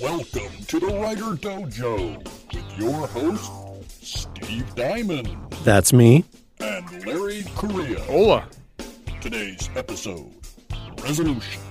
[0.00, 2.16] Welcome to the Writer Dojo
[2.54, 3.52] with your host,
[4.02, 6.24] Steve Diamond That's me.
[6.58, 8.00] and Larry Correia.
[8.00, 8.48] Hola.
[9.20, 10.32] Today's episode
[11.02, 11.62] Resolutions.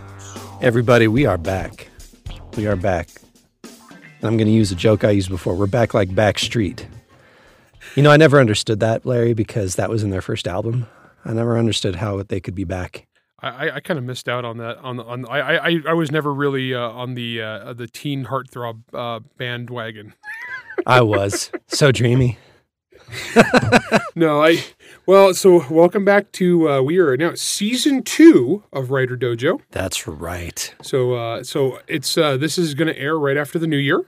[0.61, 1.87] Everybody, we are back.
[2.55, 3.09] We are back.
[3.63, 5.55] And I'm going to use a joke I used before.
[5.55, 6.85] We're back like Backstreet.
[7.95, 10.87] You know, I never understood that, Larry, because that was in their first album.
[11.25, 13.07] I never understood how they could be back.
[13.41, 14.77] I, I, kind of missed out on that.
[14.79, 18.25] On the on I I, I was never really uh, on the uh, the teen
[18.25, 20.13] heartthrob uh, bandwagon.
[20.85, 22.37] I was so dreamy.
[24.19, 24.65] No, I
[25.05, 29.61] well, so welcome back to uh, we are now season two of Writer Dojo.
[29.71, 30.75] That's right.
[30.81, 34.03] So uh, so it's uh, this is going to air right after the new year.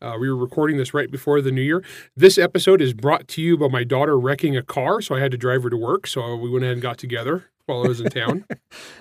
[0.00, 1.84] Uh, we were recording this right before the new year.
[2.16, 5.30] This episode is brought to you by my daughter wrecking a car, so I had
[5.30, 6.08] to drive her to work.
[6.08, 8.44] So we went ahead and got together while I was in town.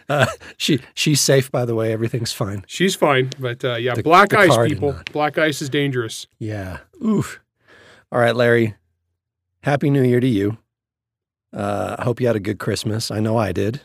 [0.09, 0.25] Uh,
[0.57, 1.93] she she's safe, by the way.
[1.93, 2.65] Everything's fine.
[2.67, 4.93] She's fine, but uh, yeah, The- black the ice, people.
[5.13, 6.27] Black ice is dangerous.
[6.37, 6.79] Yeah.
[7.01, 7.39] Oof.
[8.11, 8.75] All right, Larry.
[9.63, 10.57] Happy New Year to you.
[11.53, 13.09] Uh, I hope you had a good Christmas.
[13.09, 13.79] I know I did.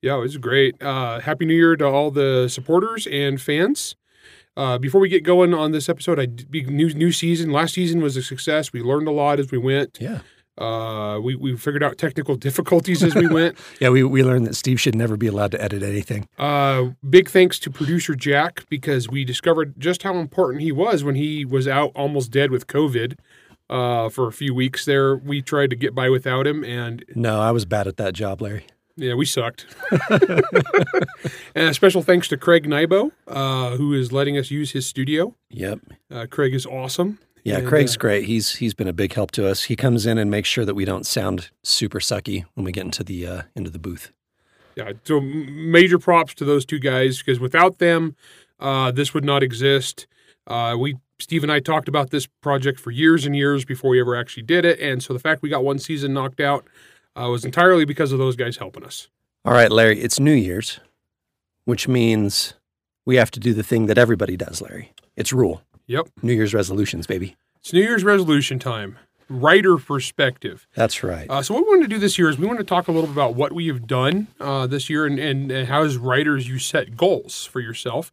[0.00, 0.80] Yeah, it was great.
[0.80, 3.96] Uh, Happy New Year to all the supporters and fans.
[4.56, 7.50] Uh, before we get going on this episode, I new new season.
[7.50, 8.72] Last season was a success.
[8.72, 9.98] We learned a lot as we went.
[10.00, 10.20] Yeah.
[10.58, 13.56] Uh, we we figured out technical difficulties as we went.
[13.80, 16.28] Yeah, we, we learned that Steve should never be allowed to edit anything.
[16.38, 21.14] Uh, big thanks to producer Jack because we discovered just how important he was when
[21.14, 23.18] he was out almost dead with COVID.
[23.70, 27.40] Uh, for a few weeks there, we tried to get by without him, and No,
[27.40, 28.66] I was bad at that job, Larry.
[28.96, 29.66] Yeah, we sucked.
[30.10, 35.34] and a special thanks to Craig Nybo, uh, who is letting us use his studio.
[35.48, 35.80] Yep.
[36.10, 37.18] Uh, Craig is awesome.
[37.44, 38.24] Yeah, And, Craig's uh, great.
[38.24, 39.64] He's he's been a big help to us.
[39.64, 42.84] He comes in and makes sure that we don't sound super sucky when we get
[42.84, 44.12] into the uh, into the booth.
[44.76, 48.16] Yeah, so major props to those two guys because without them,
[48.58, 50.06] uh, this would not exist.
[50.46, 54.00] Uh, we Steve and I talked about this project for years and years before we
[54.00, 56.66] ever actually did it, and so the fact we got one season knocked out
[57.20, 59.08] uh, was entirely because of those guys helping us.
[59.44, 60.00] All right, Larry.
[60.00, 60.80] It's New Year's,
[61.64, 62.54] which means
[63.04, 64.92] we have to do the thing that everybody does, Larry.
[65.16, 65.62] It's rule.
[65.86, 67.36] Yep, New Year's resolutions, baby.
[67.60, 68.98] it's New Year's resolution time.
[69.28, 70.66] Writer perspective.
[70.74, 71.28] That's right.
[71.30, 72.92] Uh, so what we want to do this year is we want to talk a
[72.92, 75.96] little bit about what we have done uh, this year and, and, and how as
[75.96, 78.12] writers you set goals for yourself.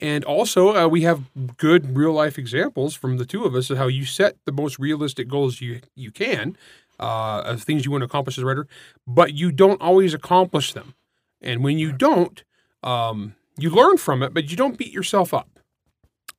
[0.00, 1.24] And also uh, we have
[1.58, 4.78] good real life examples from the two of us of how you set the most
[4.78, 6.56] realistic goals you, you can
[6.98, 8.66] uh, of things you want to accomplish as a writer,
[9.06, 10.94] but you don't always accomplish them.
[11.42, 12.42] And when you don't,
[12.82, 15.48] um, you learn from it, but you don't beat yourself up.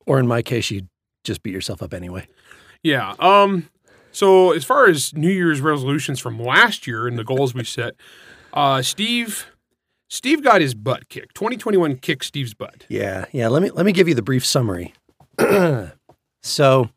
[0.06, 0.82] Or in my case, you
[1.24, 2.26] just beat yourself up anyway.
[2.82, 3.14] Yeah.
[3.18, 3.68] Um.
[4.12, 7.94] So as far as New Year's resolutions from last year and the goals we set,
[8.54, 9.46] uh, Steve,
[10.08, 11.34] Steve got his butt kicked.
[11.34, 12.86] 2021 kicked Steve's butt.
[12.88, 13.48] Yeah, yeah.
[13.48, 14.94] Let me let me give you the brief summary.
[16.42, 16.88] so,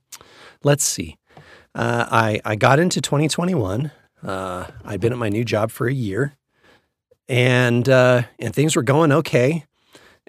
[0.64, 1.18] let's see.
[1.76, 3.92] Uh, I I got into 2021.
[4.24, 6.36] Uh, I'd been at my new job for a year,
[7.28, 9.66] and uh, and things were going okay.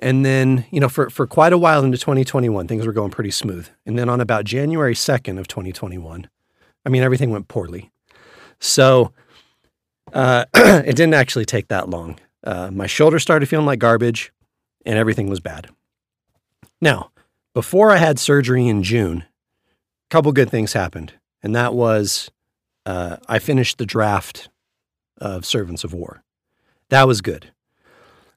[0.00, 3.30] And then you know for for quite a while into 2021, things were going pretty
[3.30, 3.68] smooth.
[3.86, 6.28] And then on about January 2nd of 2021,
[6.84, 7.90] I mean everything went poorly.
[8.58, 9.12] So
[10.12, 12.18] uh, it didn't actually take that long.
[12.42, 14.32] Uh, my shoulder started feeling like garbage
[14.86, 15.68] and everything was bad.
[16.80, 17.10] Now,
[17.52, 19.24] before I had surgery in June,
[19.68, 22.30] a couple good things happened, and that was
[22.86, 24.48] uh, I finished the draft
[25.18, 26.22] of Servants of War.
[26.88, 27.52] That was good,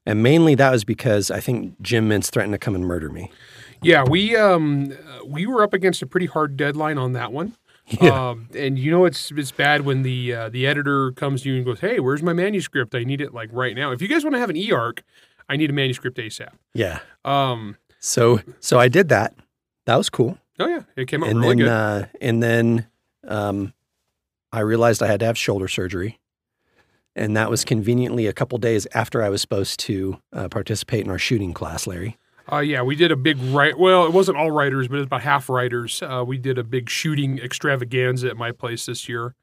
[0.06, 3.30] and mainly that was because I think Jim Minz threatened to come and murder me.
[3.82, 7.56] Yeah, we um we were up against a pretty hard deadline on that one.
[8.00, 11.56] Um, and you know it's it's bad when the uh, the editor comes to you
[11.56, 12.94] and goes, "Hey, where's my manuscript?
[12.94, 13.92] I need it like right now.
[13.92, 15.02] If you guys want to have an e arc,
[15.50, 17.00] I need a manuscript ASAP." yeah.
[17.26, 17.76] Um.
[17.98, 19.34] So so I did that.
[19.84, 20.38] That was cool.
[20.58, 21.68] Oh yeah, it came out and really then good.
[21.68, 22.86] uh, and then
[23.28, 23.74] um,
[24.50, 26.18] I realized I had to have shoulder surgery,
[27.16, 31.10] and that was conveniently a couple days after I was supposed to uh, participate in
[31.10, 32.18] our shooting class, Larry.
[32.50, 33.78] Uh, yeah, we did a big right.
[33.78, 36.02] Well, it wasn't all writers, but it was about half writers.
[36.02, 39.34] Uh, we did a big shooting extravaganza at my place this year.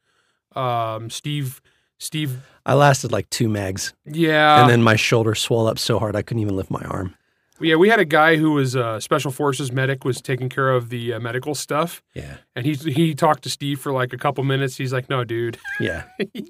[0.55, 1.61] Um, Steve,
[1.97, 6.15] Steve, I lasted like two mags, yeah, and then my shoulder swelled up so hard
[6.15, 7.15] I couldn't even lift my arm.
[7.61, 10.89] Yeah, we had a guy who was a special forces medic, was taking care of
[10.89, 14.43] the uh, medical stuff, Yeah, and he he talked to Steve for like a couple
[14.43, 14.77] minutes.
[14.77, 16.03] He's like, "No, dude, yeah,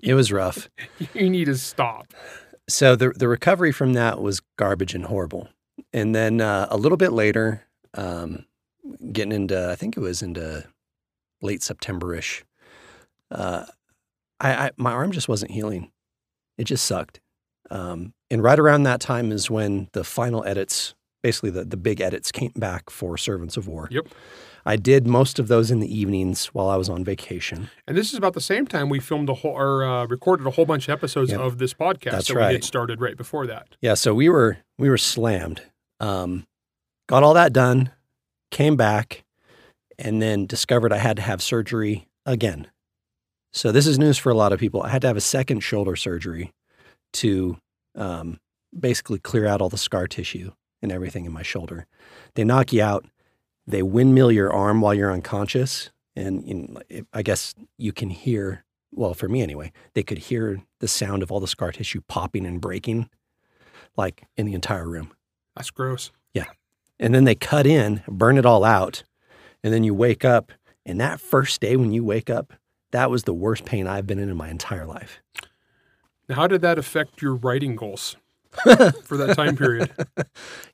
[0.03, 0.69] it was rough.
[1.13, 2.13] you need to stop."
[2.69, 5.49] So the the recovery from that was garbage and horrible.
[5.93, 7.63] And then uh, a little bit later,
[7.95, 8.45] um,
[9.11, 10.65] getting into I think it was into
[11.41, 12.45] late September ish.
[13.29, 13.65] Uh,
[14.39, 15.91] I, I my arm just wasn't healing.
[16.57, 17.19] It just sucked.
[17.69, 22.01] Um, and right around that time is when the final edits basically the the big
[22.01, 23.87] edits came back for Servants of War.
[23.91, 24.07] Yep.
[24.65, 27.71] I did most of those in the evenings while I was on vacation.
[27.87, 30.51] And this is about the same time we filmed a whole or uh, recorded a
[30.51, 31.39] whole bunch of episodes Yep.
[31.39, 32.51] of this podcast That's that we right.
[32.53, 33.69] had started right before that.
[33.81, 35.63] Yeah, so we were we were slammed.
[35.99, 36.45] Um,
[37.07, 37.91] got all that done,
[38.51, 39.23] came back,
[39.97, 42.67] and then discovered I had to have surgery again.
[43.53, 44.81] So this is news for a lot of people.
[44.83, 46.53] I had to have a second shoulder surgery
[47.13, 47.57] to
[47.95, 48.39] um,
[48.79, 50.51] basically clear out all the scar tissue
[50.81, 51.85] and everything in my shoulder.
[52.35, 53.05] They knock you out.
[53.67, 58.65] They windmill your arm while you're unconscious, and it- I guess you can hear.
[58.93, 62.45] Well, for me anyway, they could hear the sound of all the scar tissue popping
[62.45, 63.09] and breaking
[63.97, 65.13] like in the entire room.
[65.55, 66.11] That's gross.
[66.33, 66.45] Yeah.
[66.99, 69.03] And then they cut in, burn it all out,
[69.63, 70.51] and then you wake up.
[70.85, 72.53] And that first day when you wake up,
[72.91, 75.21] that was the worst pain I've been in in my entire life.
[76.27, 78.15] Now, how did that affect your writing goals
[79.03, 79.91] for that time period?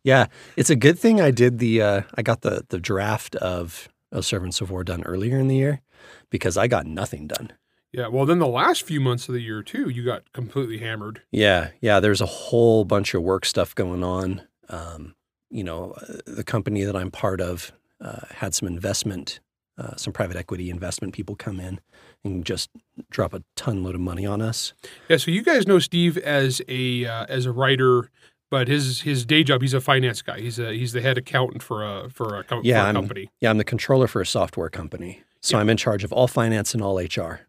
[0.03, 3.89] Yeah, it's a good thing I did the uh, I got the the draft of,
[4.09, 5.81] of Servants of War done earlier in the year
[6.29, 7.51] because I got nothing done.
[7.91, 8.07] Yeah.
[8.07, 11.23] Well, then the last few months of the year too, you got completely hammered.
[11.31, 11.99] Yeah, yeah.
[11.99, 14.43] There's a whole bunch of work stuff going on.
[14.69, 15.15] Um,
[15.49, 19.39] you know, uh, the company that I'm part of uh, had some investment,
[19.77, 21.79] uh, some private equity investment people come in
[22.23, 22.69] and just
[23.11, 24.73] drop a ton load of money on us.
[25.09, 25.17] Yeah.
[25.17, 28.09] So you guys know Steve as a uh, as a writer,
[28.49, 30.39] but his his day job, he's a finance guy.
[30.39, 33.29] He's a he's the head accountant for a for a, com- Yeah, for a company.
[33.39, 36.73] Yeah, I'm the controller for a software company, so I'm in charge of all finance
[36.73, 37.41] and all HR.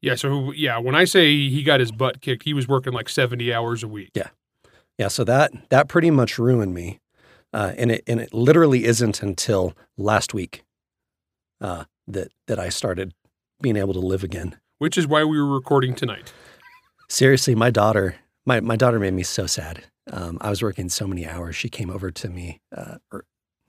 [0.00, 0.14] Yeah.
[0.14, 3.52] So yeah, when I say he got his butt kicked, he was working like seventy
[3.52, 4.10] hours a week.
[4.14, 4.28] Yeah.
[4.98, 6.98] Yeah, so that that pretty much ruined me,
[7.52, 10.64] uh, and it and it literally isn't until last week
[11.60, 13.14] uh, that that I started
[13.60, 14.56] being able to live again.
[14.78, 16.32] Which is why we were recording tonight.
[17.08, 18.16] Seriously, my daughter,
[18.46, 19.84] my, my daughter made me so sad.
[20.12, 21.56] Um, I was working so many hours.
[21.56, 22.98] She came over to me uh,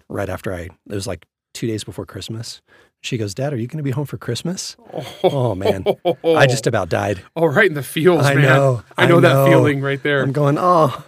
[0.07, 2.61] right after I, it was like two days before Christmas.
[3.01, 4.75] She goes, Dad, are you going to be home for Christmas?
[5.23, 5.85] Oh, man.
[6.23, 7.23] I just about died.
[7.35, 8.43] oh right in the feels, I man.
[8.43, 10.21] know, I know I that feeling right there.
[10.21, 11.03] I'm going, oh,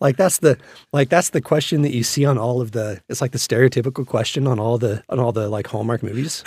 [0.00, 0.58] like that's the
[0.92, 3.00] like that's the question that you see on all of the.
[3.08, 6.42] It's like the stereotypical question on all the on all the like Hallmark movies,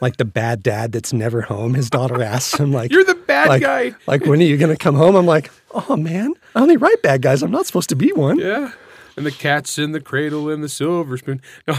[0.00, 1.74] like the bad dad that's never home.
[1.74, 3.94] His daughter asks him like, You're the bad like, guy.
[4.06, 5.16] like when are you gonna come home?
[5.16, 7.42] I'm like, oh man, I only write bad guys.
[7.42, 8.38] I'm not supposed to be one.
[8.38, 8.72] Yeah.
[9.16, 11.40] And the cat's in the cradle and the silver spoon.
[11.68, 11.74] No.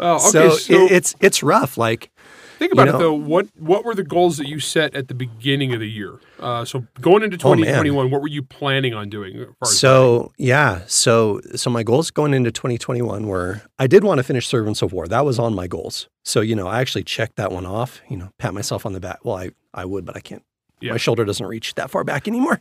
[0.00, 0.18] oh, okay.
[0.30, 1.76] so, So, it, it's it's rough.
[1.76, 2.10] Like
[2.58, 3.14] think about you it though.
[3.14, 6.18] What what were the goals that you set at the beginning of the year?
[6.38, 9.46] Uh, so going into Oh, 2021, what were you planning on doing?
[9.64, 10.80] so yeah.
[10.86, 14.92] So so my goals going into 2021 were I did want to finish Servants of
[14.92, 15.06] War.
[15.06, 16.08] That was on my goals.
[16.24, 18.00] So you know I actually checked that one off.
[18.08, 19.24] You know, pat myself on the back.
[19.24, 20.42] Well, I I would, but I can't.
[20.80, 20.92] Yeah.
[20.92, 22.60] My shoulder doesn't reach that far back anymore.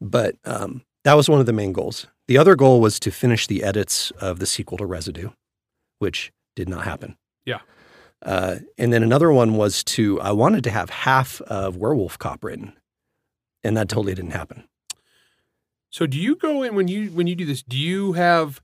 [0.00, 2.06] But um, that was one of the main goals.
[2.28, 5.30] The other goal was to finish the edits of the sequel to Residue,
[5.98, 7.16] which did not happen.
[7.44, 7.60] Yeah.
[8.22, 12.44] Uh, and then another one was to I wanted to have half of Werewolf Cop
[12.44, 12.74] written,
[13.64, 14.68] and that totally didn't happen.
[15.90, 17.62] So do you go in when you when you do this?
[17.62, 18.62] Do you have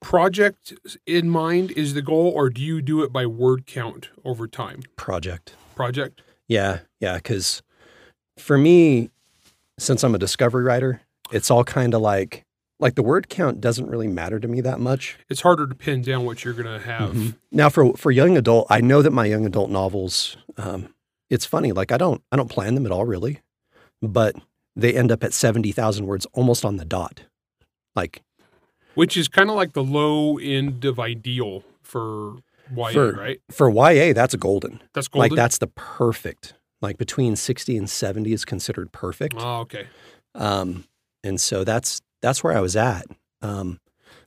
[0.00, 0.72] project
[1.06, 4.82] in mind is the goal, or do you do it by word count over time?
[4.96, 5.54] Project.
[5.74, 6.22] Project.
[6.48, 7.16] Yeah, yeah.
[7.16, 7.62] Because
[8.38, 9.10] for me,
[9.78, 12.45] since I'm a discovery writer, it's all kind of like
[12.78, 15.16] like the word count doesn't really matter to me that much.
[15.28, 17.12] It's harder to pin down what you're gonna have.
[17.14, 17.36] Mhm.
[17.50, 20.36] Now, for for young adult, I know that my young adult novels.
[20.56, 20.94] Um,
[21.30, 23.40] it's funny, like I don't I don't plan them at all, really,
[24.02, 24.36] but
[24.74, 27.22] they end up at seventy thousand words almost on the dot.
[27.94, 28.22] Like
[28.94, 32.36] which is kind of like the low end of ideal for
[32.74, 33.40] YA, For- right?
[33.50, 34.82] for YA, that's golden.
[34.94, 35.30] That's golden.
[35.30, 36.54] Like that's the perfect.
[36.82, 39.34] Like between sixty and seventy is considered perfect.
[39.38, 39.86] Oh, okay.
[40.34, 40.84] Um,
[41.24, 43.06] and so that's that's where I was at.
[43.42, 43.80] Um,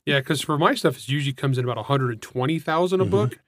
[0.06, 3.10] Yeah, because for my stuff, it usually comes in about 120,000 a Mhm.
[3.10, 3.38] book,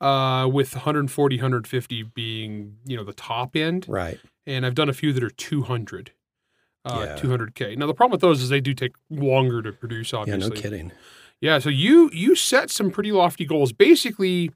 [0.00, 3.86] uh, with 140, 150 being, you know, the top end.
[3.88, 4.18] right.
[4.46, 6.12] And I've done a few that are 200,
[6.84, 7.14] uh, Yeah.
[7.16, 7.76] 200K.
[7.76, 10.42] Now, the problem with those is they do take longer to produce, obviously.
[10.42, 10.92] Yeah, no kidding.
[11.40, 13.72] Yeah, so you you set some pretty lofty goals.
[13.72, 14.50] Basically,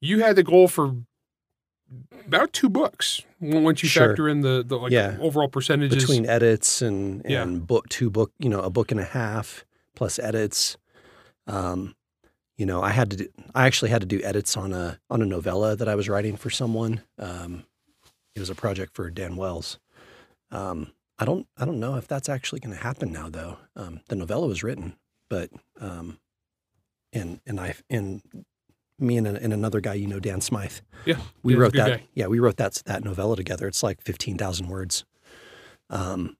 [0.00, 0.94] you had the goal for
[2.26, 4.08] about two books once you Sure.
[4.08, 5.16] factor in the, the like Yeah.
[5.20, 6.02] overall percentages.
[6.04, 7.44] Between edits and Yeah.
[7.44, 9.64] book two book, you know, a book and a half
[9.94, 10.76] plus edits.
[11.46, 11.94] Um,
[12.56, 15.22] you know, I had to do, I actually had to do edits on a on
[15.22, 17.02] a novella that I was writing for someone.
[17.18, 17.64] Um,
[18.34, 19.78] it was a project for Dan Wells.
[20.50, 23.58] Um, I don't I don't know if that's actually going to happen now though.
[23.76, 24.96] Um, the novella was written,
[25.28, 26.18] but um,
[27.12, 28.22] and and I and
[28.98, 30.78] me and, and another guy, you know, Dan Smythe.
[31.04, 31.88] Yeah, we wrote that.
[31.88, 32.02] guy.
[32.14, 33.66] Yeah, we wrote that that novella together.
[33.68, 35.04] It's like fifteen thousand words.
[35.90, 36.36] Um,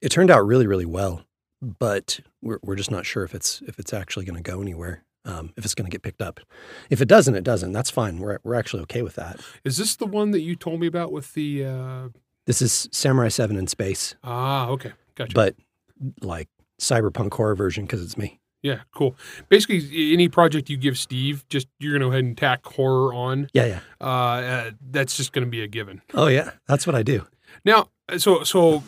[0.00, 1.24] it turned out really really well.
[1.60, 5.04] but we're we're just not sure if it's if it's actually going to go anywhere.
[5.26, 6.40] Um, if it's going to get picked up.
[6.88, 7.72] If it doesn't, it doesn't.
[7.72, 8.18] That's fine.
[8.18, 9.40] We're we're actually okay with that.
[9.64, 11.64] Is this the one that you told me about with the?
[11.66, 12.08] Uh...
[12.46, 15.34] This is Samurai Seven in space, Ah, okay, gotcha.
[15.34, 15.54] but
[16.22, 16.48] like
[16.80, 18.39] cyberpunk horror version because it's me.
[18.62, 19.16] Yeah, cool.
[19.48, 23.48] Basically, any project you give Steve, just you're gonna go ahead and tack horror on.
[23.52, 23.80] Yeah, yeah.
[24.00, 26.02] Uh, uh that's just gonna be a given.
[26.14, 27.26] Oh yeah, that's what I do.
[27.64, 27.88] Now,
[28.18, 28.82] so so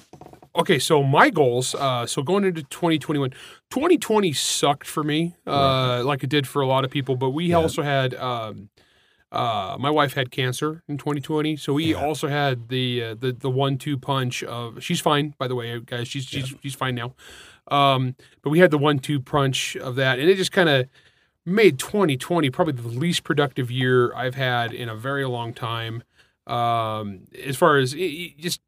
[0.57, 1.75] okay, so my goals.
[1.75, 3.31] Uh, so going into 2021,
[3.71, 7.17] 2020 sucked for me, uh, like it did for a lot of people.
[7.17, 7.57] But we Yeah.
[7.57, 8.15] also had.
[8.15, 8.69] Um,
[9.31, 12.05] uh, my wife had cancer in 2020, so we Yeah.
[12.05, 14.83] also had the uh, the the one two punch of.
[14.83, 16.07] She's fine, by the way, guys.
[16.07, 17.15] She's she's she's fine now.
[17.69, 20.89] Um, but we had the one two punch of that, and it just kind of
[21.45, 26.03] made 2020 probably the least productive year I've had in a very long time.
[26.47, 28.61] Um, as far as it, it just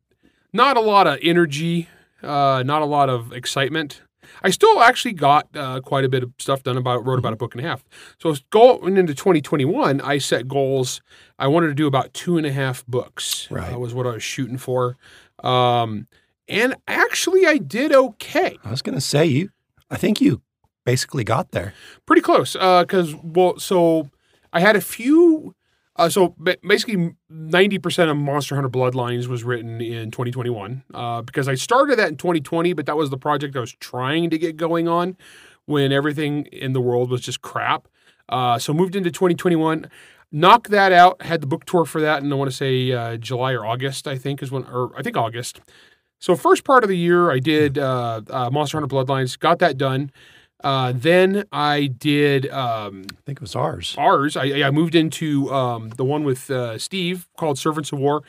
[0.52, 1.88] not a lot of energy,
[2.22, 4.02] uh, not a lot of excitement.
[4.42, 7.36] I still actually got uh, quite a bit of stuff done about wrote about a
[7.36, 7.84] book and a half.
[8.18, 11.02] So going into 2021, I set goals.
[11.38, 13.48] I wanted to do about two and a half books.
[13.50, 13.72] Right.
[13.72, 14.96] uh, was what I was shooting for.
[15.42, 16.06] Um,
[16.48, 18.58] and actually, I did okay.
[18.64, 19.50] I was going to say you.
[19.90, 20.42] I think you
[20.84, 21.74] basically got there.
[22.06, 24.08] pretty close because well so
[24.52, 25.54] i had a few
[25.96, 26.34] uh, so
[26.66, 32.08] basically 90% of monster hunter bloodlines was written in 2021 uh, because i started that
[32.08, 35.16] in 2020 but that was the project i was trying to get going on
[35.66, 37.88] when everything in the world was just crap
[38.28, 39.88] uh, so moved into 2021
[40.32, 43.16] knocked that out had the book tour for that and i want to say uh,
[43.16, 45.60] july or august i think is when or i think august
[46.20, 49.76] so first part of the year i did uh, uh, monster hunter bloodlines got that
[49.76, 50.10] done
[50.62, 53.94] uh, then I did um, I think it was ours.
[53.98, 54.34] ours.
[54.34, 58.22] I, I moved into um, the one with uh, Steve called Servants of War,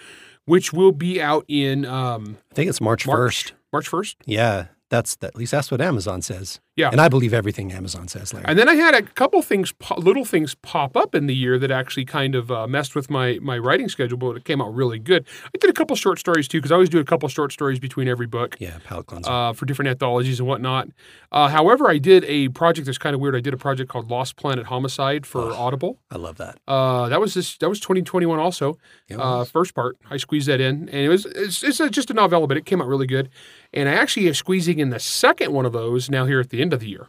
[0.43, 3.53] which will be out in um, I think it's March first.
[3.71, 4.15] March 1st.
[4.25, 6.59] Yeah, that's at least that's what Amazon says.
[6.75, 6.89] Yeah.
[6.91, 8.45] and I believe everything Amazon says, Larry.
[8.49, 11.71] And then I had a couple things, little things pop up in the year that
[11.71, 14.99] actually kind of uh, messed with my my writing schedule, but it came out really
[14.99, 15.25] good.
[15.45, 17.79] I did a couple short stories too, because I always do a couple short stories
[17.79, 18.57] between every book.
[18.59, 19.31] yeah, palate cleanser.
[19.31, 20.89] uh, for different anthologies and whatnot.
[21.31, 23.35] Uh, however, I did a project that's kind of weird.
[23.35, 25.99] I did a project called Lost Planet Homicide for Audible.
[26.11, 26.59] I love that.
[26.67, 27.57] Uh, that was this.
[27.57, 28.77] That was 2021 also.
[29.11, 29.49] Uh, was.
[29.49, 32.47] first part, I squeezed that in, and it was it's, it's a, just a novella,
[32.47, 33.29] but it came out really good.
[33.73, 36.61] And I actually am squeezing in the second one of those now here at the
[36.65, 37.07] end of the year,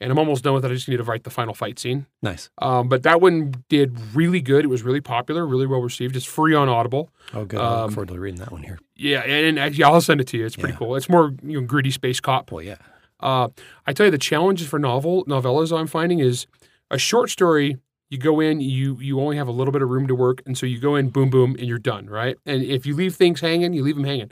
[0.00, 0.70] and I'm almost done with it.
[0.70, 2.06] I just need to write the final fight scene.
[2.22, 2.50] nice.
[2.58, 4.64] Um, but that one did really good.
[4.64, 6.16] It was really popular, really well received.
[6.16, 7.10] It's free on Audible.
[7.34, 7.60] Oh, good.
[7.60, 8.78] I Um, look forward to reading that one here.
[8.96, 10.46] Yeah, and, and actually, I'll send it to you.
[10.46, 10.78] It's pretty Yeah.
[10.78, 10.96] cool.
[10.96, 12.50] It's more you know gritty space cop.
[12.52, 12.76] Well, yeah.
[13.20, 13.48] Uh,
[13.86, 16.46] I tell you, the challenges for novel novellas I'm finding is
[16.90, 17.76] a short story.
[18.10, 20.56] You go in, you you only have a little bit of room to work, and
[20.58, 22.36] so you go in, boom, boom, and you're done, right?
[22.44, 24.30] And if you leave things hanging, you leave them hanging.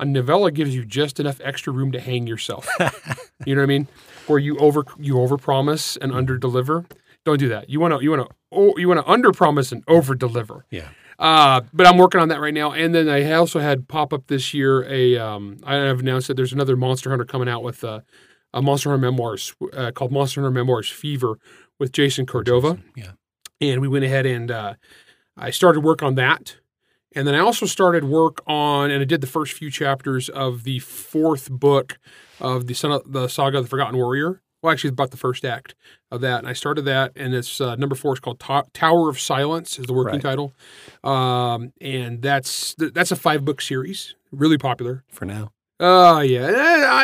[0.00, 2.66] A novella gives you just enough extra room to hang yourself.
[3.46, 3.88] you know what I mean?
[4.26, 6.90] Where you over you overpromise and underdeliver.
[7.24, 7.70] Don't do that.
[7.70, 10.62] You want to you want to oh, you want to underpromise and overdeliver.
[10.70, 10.88] Yeah.
[11.18, 12.72] Uh, but I'm working on that right now.
[12.72, 16.34] And then I also had pop up this year a um, I have announced that
[16.34, 18.00] there's another Monster Hunter coming out with uh,
[18.52, 21.38] a Monster Hunter Memoirs uh, called Monster Hunter Memoirs Fever
[21.78, 22.78] with Jason Cordova.
[22.96, 23.12] Yeah.
[23.60, 24.74] And we went ahead and uh,
[25.36, 26.56] I started work on that.
[27.14, 30.64] And then I also started work on, and I did the first few chapters of
[30.64, 31.98] the fourth book
[32.42, 34.42] of the son of, the saga of the Forgotten Warrior.
[34.62, 35.74] Well, actually, it's about the first act
[36.12, 39.08] of that, and I started that, and it's uh, number four is called Ta- Tower
[39.08, 40.22] of Silence, is the working Right.
[40.22, 40.52] title,
[41.02, 45.02] um, and that's that's a five book series, really popular.
[45.10, 46.42] For now, Oh yeah,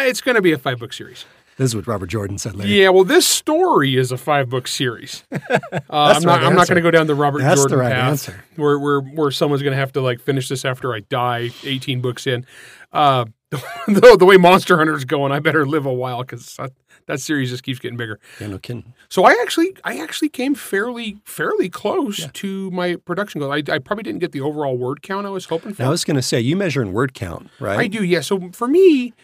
[0.02, 1.24] Eh, it's going to be a five book series.
[1.56, 2.54] this is what Robert Jordan said.
[2.54, 2.70] Larry.
[2.80, 5.24] Yeah, well, this story is a five book series.
[5.90, 6.40] Uh, I'm not.
[6.40, 8.44] right I'm not going to go down the Robert That's Jordan the right path, answer.
[8.56, 12.00] where where where someone's going to have to like finish this after I die, 18
[12.02, 12.44] books in.
[12.92, 13.24] Uh,
[13.86, 16.58] the, the way Monster Hunter's going, I better live a while because
[17.06, 18.20] that, series just keeps getting bigger.
[18.40, 18.92] Yeah, no kidding.
[19.08, 22.26] So I actually, I actually came fairly, fairly close Yeah.
[22.34, 23.50] to my production goal.
[23.50, 25.82] I, I probably didn't get the overall word count I was hoping for.
[25.82, 27.78] Now, I was going to say you measure in word count, right?
[27.78, 28.20] I do, yeah.
[28.20, 29.14] So for me,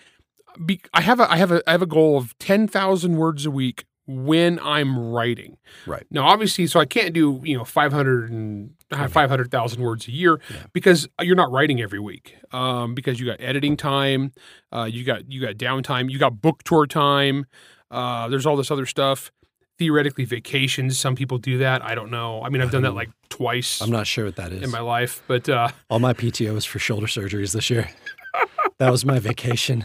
[0.65, 3.45] be, I have a I have a I have a goal of ten thousand words
[3.45, 5.57] a week when I'm writing.
[5.87, 6.07] Right.
[6.11, 10.13] Now, obviously, so I can't do you know five hundred and hundred thousand words a
[10.13, 10.57] year Yeah.
[10.73, 12.37] because you're not writing every week.
[12.53, 14.33] Um, because you got editing time,
[14.73, 17.47] uh, you got you got downtime, you got book tour time.
[17.91, 19.31] Uh, there's all this other stuff.
[19.77, 20.97] Theoretically, vacations.
[20.99, 21.83] Some people do that.
[21.85, 22.43] I don't know.
[22.43, 24.63] I mean, I've done that like twice I'm not sure what that is.
[24.63, 27.91] in my life, but uh, All my PTO is for shoulder surgeries this year.
[28.79, 29.85] that was my vacation.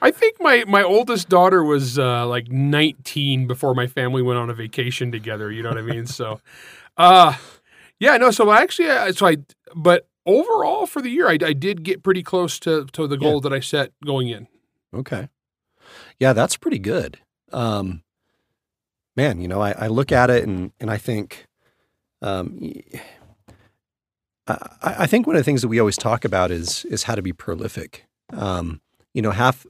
[0.00, 4.50] I think my my oldest daughter was uh, like 19 before my family went on
[4.50, 5.50] a vacation together.
[5.50, 6.06] You know what I mean?
[6.06, 6.40] So,
[6.96, 7.34] uh,
[8.04, 8.30] yeah, no.
[8.30, 9.38] So I actually, uh, so I,
[9.74, 13.40] but overall for the year, I, I did get pretty close to to the goal
[13.40, 14.46] that I set going in.
[14.94, 15.28] Okay.
[16.18, 17.18] Yeah, that's pretty good.
[17.52, 18.02] Um,
[19.16, 21.46] man, you know, I, I look at it and and I think,
[22.22, 22.72] um,
[24.46, 27.14] I, I think one of the things that we always talk about is is how
[27.14, 28.06] to be prolific.
[28.32, 28.80] Um,
[29.12, 29.66] you know, half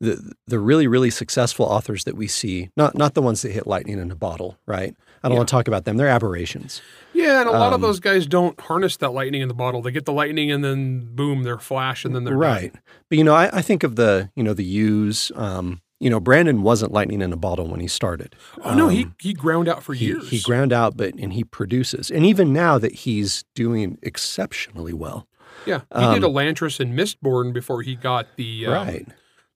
[0.00, 3.66] the the really really successful authors that we see, not not the ones that hit
[3.66, 4.94] lightning in a bottle, right?
[5.22, 5.38] I don't Yeah.
[5.40, 6.80] want to talk about them; they're aberrations.
[7.12, 9.82] Yeah, and a lot of Um, those guys don't harness that lightning in the bottle.
[9.82, 12.40] They get the lightning and then boom, they're flash and then they're done.
[12.40, 12.74] right.
[13.10, 16.18] But you know, I, I think of the you know the use Um, you know,
[16.18, 18.34] Brandon wasn't lightning in a bottle when he started.
[18.64, 20.30] Oh no, he Um, he ground out for he, years.
[20.30, 25.26] he ground out, but and he produces, and even now that he's doing exceptionally well,
[25.66, 29.08] yeah, he did um, Elantris and Mistborn before he got the um, right?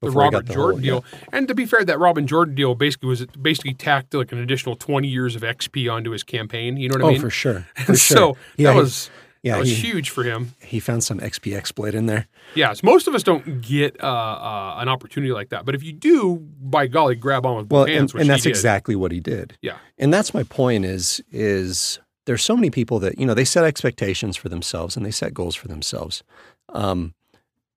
[0.04, 1.04] The Before Robert the Jordan whole- deal.
[1.32, 4.76] And to be fair, that Robert Jordan deal basically was basically tacked like an additional
[4.76, 6.76] twenty years of XP onto his campaign.
[6.76, 7.18] You know what Oh, I mean?
[7.18, 7.66] Oh, for sure.
[7.76, 7.96] For sure.
[7.96, 9.10] so yeah, that was
[9.42, 10.54] yeah, that was he, huge for him.
[10.62, 12.26] he found some XP exploit in there.
[12.54, 15.92] Yes, most of us don't get uh, uh, an opportunity like that, but if you
[15.92, 18.12] do, by golly, grab on with both Well, hands.
[18.12, 19.58] and, and that's exactly what he did.
[19.60, 19.76] Yeah.
[19.98, 23.64] And that's my point is is there's so many people that, you know, they set
[23.64, 26.22] expectations for themselves and they set goals for themselves.
[26.70, 27.12] Um,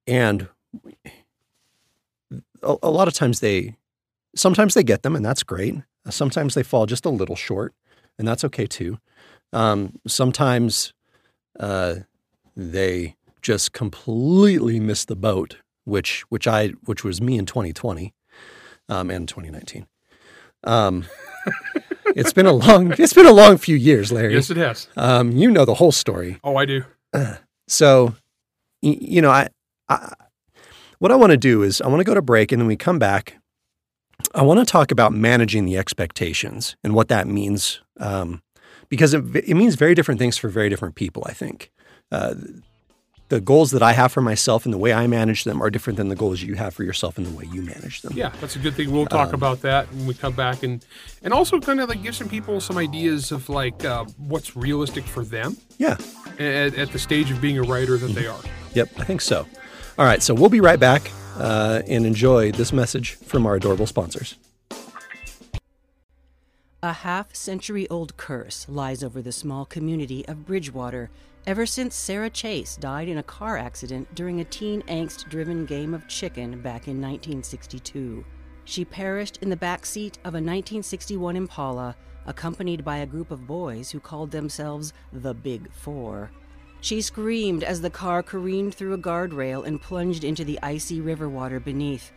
[0.07, 0.47] and
[2.67, 3.75] a, a lot of times they
[4.35, 5.75] sometimes they get them and that's great.
[6.09, 7.73] Sometimes they fall just a little short
[8.19, 8.99] and that's okay too.
[9.53, 10.93] Um, sometimes
[11.59, 11.95] uh,
[12.55, 18.13] they just completely miss the boat, which which I which was me in 2020
[18.89, 19.87] um, and 2019.
[20.63, 21.05] Um,
[22.15, 24.33] it's been a long it's been a long few years, Larry.
[24.33, 24.87] Yes, it has.
[24.97, 26.39] Um, you know the whole story.
[26.43, 26.83] Oh, I do.
[27.69, 28.15] So,
[28.81, 29.49] y- you know, I,
[29.89, 30.13] I
[30.99, 32.75] what I want to do is I want to go to break and then we
[32.75, 33.37] come back.
[34.33, 38.41] I want to talk about managing the expectations and what that means, um,
[38.89, 41.23] because it, it means very different things for very different people.
[41.27, 41.71] I think
[42.11, 42.33] uh,
[43.29, 45.97] the goals that I have for myself and the way I manage them are different
[45.97, 48.13] than the goals you have for yourself and the way you manage them.
[48.15, 48.89] Yeah, that's a good thing.
[48.91, 50.83] We'll talk about that when we come back, and
[51.21, 55.03] and also kind of like give some people some ideas of like uh, what's realistic
[55.03, 55.97] for them Yeah.
[56.39, 58.39] at, at the stage of being a writer that they are.
[58.73, 59.45] Yep, I think so.
[59.99, 63.87] All right, so we'll be right back uh, and enjoy this message from our adorable
[63.87, 64.35] sponsors.
[66.83, 71.09] A half century old curse lies over the small community of Bridgewater
[71.47, 75.95] ever since Sarah Chase died in a car accident during a teen angst driven game
[75.95, 78.23] of chicken back in 1962.
[78.65, 81.95] She perished in the back seat of a 1961 Impala,
[82.27, 86.29] accompanied by a group of boys who called themselves the Big Four.
[86.81, 91.27] She screamed as the car careened through a guardrail and plunged into the icy river
[91.27, 92.11] water beneath.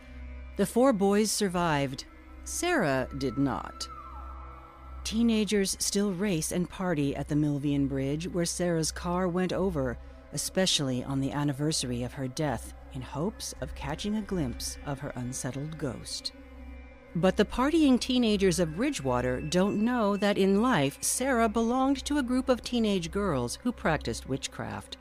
[0.57, 2.05] The four boys survived.
[2.43, 3.87] Sarah did not.
[5.03, 9.97] Teenagers still race and party at the Milvian Bridge where Sarah's car went over,
[10.31, 15.11] especially on the anniversary of her death, in hopes of catching a glimpse of her
[15.15, 16.33] unsettled ghost.
[17.15, 22.23] But the partying teenagers of Bridgewater don't know that in life Sarah belonged to a
[22.23, 24.95] group of teenage girls who practiced witchcraft.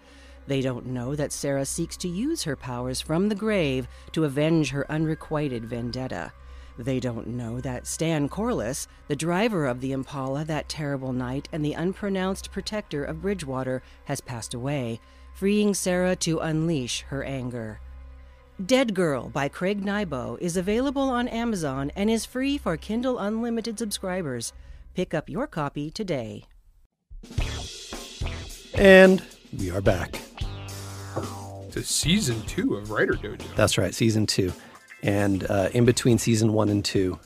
[0.49, 4.71] They don't know that Sarah seeks to use her powers from the grave to avenge
[4.71, 6.33] her unrequited vendetta.
[6.77, 11.65] They don't know that Stan Corliss, the driver of the Impala that terrible night and
[11.65, 14.99] the unpronounced protector of Bridgewater, has passed away,
[15.33, 17.81] freeing Sarah to unleash her anger.
[18.67, 23.79] Dead Girl by Craig Nybo is available on Amazon and is free for Kindle Unlimited
[23.79, 24.53] subscribers.
[24.95, 26.45] Pick up your copy today.
[28.75, 29.23] And
[29.59, 30.21] we are back.
[31.71, 33.55] To season two of Writer Dojo.
[33.55, 34.53] That's right, season two.
[35.03, 37.19] And uh, in between season one and two,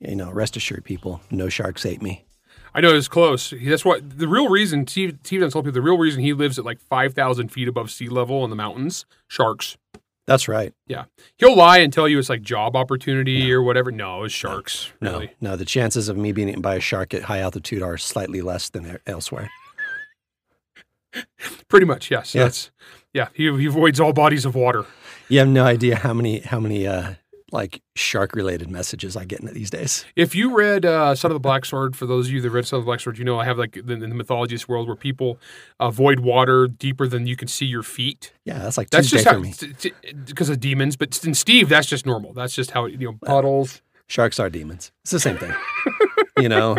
[0.00, 2.24] you know, rest assured, people, no sharks ate me.
[2.74, 3.52] I know it was close.
[3.62, 4.86] That's what the real reason.
[4.86, 7.90] Steve, Steve doesn't people the real reason he lives at like five thousand feet above
[7.90, 9.04] sea level in the mountains.
[9.28, 9.76] Sharks.
[10.26, 10.72] That's right.
[10.86, 11.04] Yeah,
[11.36, 13.90] he'll lie and tell you it's like job opportunity or whatever.
[13.90, 14.92] No, it's sharks.
[15.00, 15.32] No, Really.
[15.40, 18.40] no, the chances of me being eaten by a shark at high altitude are slightly
[18.40, 19.50] less than elsewhere.
[21.68, 22.34] Pretty much, yes.
[22.34, 22.44] Yeah.
[22.44, 22.70] That's
[23.12, 23.28] yeah.
[23.34, 24.84] He, he avoids all bodies of water.
[25.28, 27.14] You have no idea how many, how many, uh,
[27.52, 30.04] like shark related messages I get in these days.
[30.16, 32.66] If you read uh, Son of the Black Sword, for those of you that read
[32.66, 34.96] Son of the Black Sword, you know I have like in the mythologist world where
[34.96, 35.38] people
[35.78, 38.32] avoid water deeper than you can see your feet.
[38.44, 40.96] Yeah, that's like That's Tuesday just for how because of demons.
[40.96, 42.32] But in Steve, that's just normal.
[42.32, 43.82] That's just how you know puddles.
[44.06, 44.92] Sharks are demons.
[45.02, 45.52] It's the same thing.
[46.38, 46.76] you know,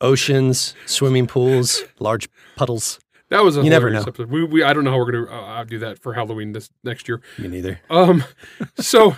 [0.00, 2.98] oceans, swimming pools, large puddles.
[3.32, 4.00] That was a You never know.
[4.02, 4.30] episode.
[4.30, 7.08] We, we I don't know how we're gonna uh, do that for Halloween this next
[7.08, 7.20] year.
[7.38, 7.80] Me neither.
[7.90, 8.24] Um,
[8.78, 9.16] so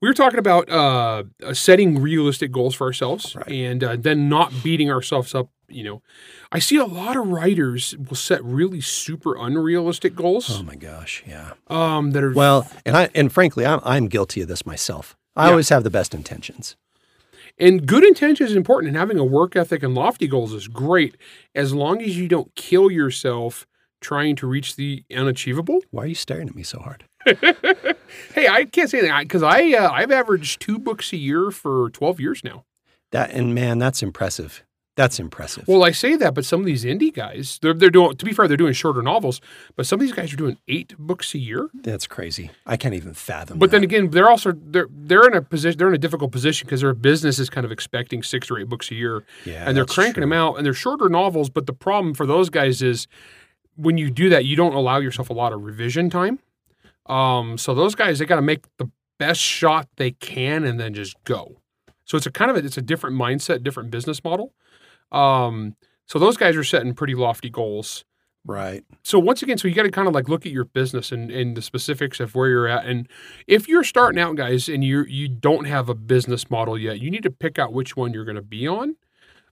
[0.00, 3.48] we were talking about uh, uh, setting realistic goals for ourselves Right.
[3.48, 5.50] and uh, then not beating ourselves up.
[5.68, 6.02] You know,
[6.52, 11.24] I see a lot of writers will set really super unrealistic goals Oh my gosh.
[11.26, 11.54] Yeah.
[11.66, 15.16] um, that are Well, and I and frankly, I'm I'm guilty of this myself.
[15.34, 15.50] I Yeah.
[15.50, 16.76] always have the best intentions.
[17.58, 21.16] And good intention is important, and having a work ethic and lofty goals is great
[21.54, 23.66] as long as you don't kill yourself
[24.00, 25.80] trying to reach the unachievable.
[25.90, 27.04] Why are you staring at me so hard?
[28.34, 31.90] Hey, I can't say anything because I uh, I've averaged two books a year for
[31.90, 32.64] twelve years now.
[33.12, 34.64] That and man, that's impressive.
[34.96, 35.68] That's impressive.
[35.68, 38.16] Well, I say that, but some of these indie guys, they're they're doing.
[38.16, 39.42] To be fair, they're doing shorter novels,
[39.76, 41.68] but some of these guys are doing eight books a year.
[41.74, 42.50] that's crazy.
[42.64, 43.58] I can't even fathom.
[43.58, 46.66] But then again, they're also they're they're in a position they're in a difficult position
[46.66, 49.76] because their business is kind of expecting six or eight books a year, yeah, and
[49.76, 50.20] they're cranking true.
[50.22, 51.50] them out, and they're shorter novels.
[51.50, 53.06] But the problem for those guys is
[53.76, 56.38] when you do that, you don't allow yourself a lot of revision time.
[57.04, 60.94] Um, so those guys they got to make the best shot they can and then
[60.94, 61.60] just go.
[62.06, 64.54] So it's a kind of a, it's a different mindset, different business model.
[65.12, 68.04] Um, so those guys are setting pretty lofty goals
[68.48, 68.84] Right.
[69.02, 71.32] so once again, so you got to kind of like look at your business and,
[71.32, 72.86] and the specifics of where you're at.
[72.86, 73.08] And
[73.48, 77.10] if you're starting out, guys, and you you don't have a business model yet, you
[77.10, 78.94] need to pick out which one you're going to be on.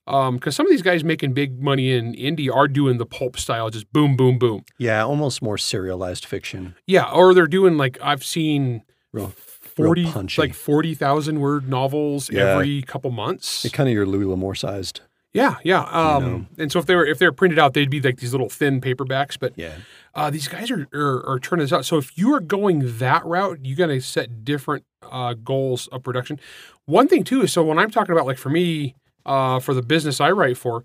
[0.06, 3.36] Um, because some of these guys making big money in indie are doing the pulp
[3.38, 4.62] style, just boom, boom, boom.
[4.78, 6.76] Yeah, almost more serialized fiction.
[6.86, 10.40] Yeah, or they're doing like I've seen Real, forty punchy.
[10.40, 12.50] like forty thousand word novels Yeah.
[12.52, 13.64] every couple months.
[13.64, 15.00] It kind of your Louis L'Amour sized.
[15.34, 15.82] Yeah, yeah.
[15.82, 16.46] Um, know.
[16.58, 18.80] and so if they were if they're printed out, they'd be like these little thin
[18.80, 19.36] paperbacks.
[19.38, 19.74] But Yeah.
[20.14, 21.84] uh, these guys are, are are turning this out.
[21.84, 26.04] So if you are going that route, you got to set different uh, goals of
[26.04, 26.38] production.
[26.86, 28.94] One thing too is so when I'm talking about like for me
[29.26, 30.84] uh, for the business I write for,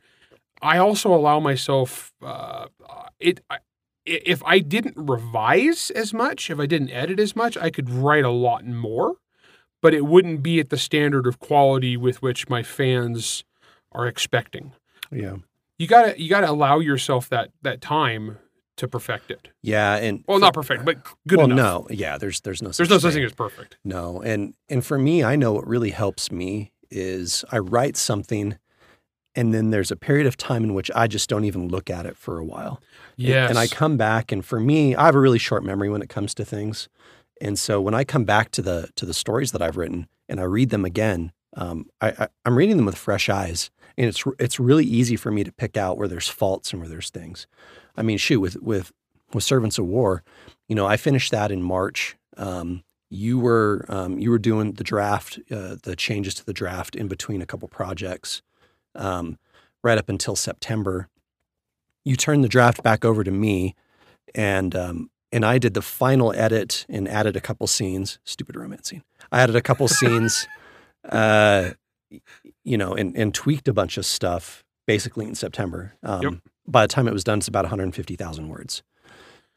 [0.64, 2.66] I also allow myself uh,
[3.20, 3.42] it.
[3.52, 3.60] I,
[4.06, 8.26] if I didn't revise as much, if I didn't edit as much, I could write
[8.26, 9.18] a lot more,
[9.84, 13.44] but it wouldn't be at the standard of quality with which my fans
[13.92, 14.74] are expecting.
[15.12, 15.38] Yeah.
[15.78, 18.38] You gotta you gotta allow yourself that that time
[18.78, 19.50] to perfect it.
[19.62, 19.96] Yeah.
[19.96, 20.98] And Well, not perfect, but
[21.28, 21.58] good well, enough.
[21.58, 21.88] no.
[21.90, 22.18] Yeah.
[22.18, 23.78] There's there's no such There's no such thing as perfect.
[23.84, 28.58] No, and and for me, I know what really helps me is I write something,
[29.36, 32.06] and then there's a period of time in which I just don't even look at
[32.06, 32.82] it for a while.
[33.18, 36.02] And- and I come back, and for me, I have a really short memory when
[36.02, 36.88] it comes to things,
[37.42, 40.40] and so when I come back to the to the stories that I've written and
[40.40, 43.70] I read them again, um, I, I I'm reading them with fresh eyes,
[44.00, 46.90] and it's it's really easy for me to pick out where there's faults and where
[46.90, 47.46] there's things.
[47.98, 48.94] I mean, shoot, with with
[49.34, 50.24] with Servants of War,
[50.70, 52.16] you know, I finished that in March.
[52.38, 56.96] Um, you were um, you were doing the draft, uh, the changes to the draft
[56.96, 58.42] in between a couple projects,
[58.96, 59.38] um,
[59.84, 61.10] right up until September.
[62.06, 63.76] You turned the draft back over to me,
[64.34, 68.18] and um, and I did the final edit and added a couple scenes.
[68.24, 69.04] Stupid romance scene.
[69.30, 70.48] I added a couple scenes,
[71.04, 71.72] uh,
[72.64, 75.94] you know, and and tweaked a bunch of stuff basically in September.
[76.04, 76.34] Um, Yep.
[76.68, 78.84] By the time it was done, it's about 150,000 words,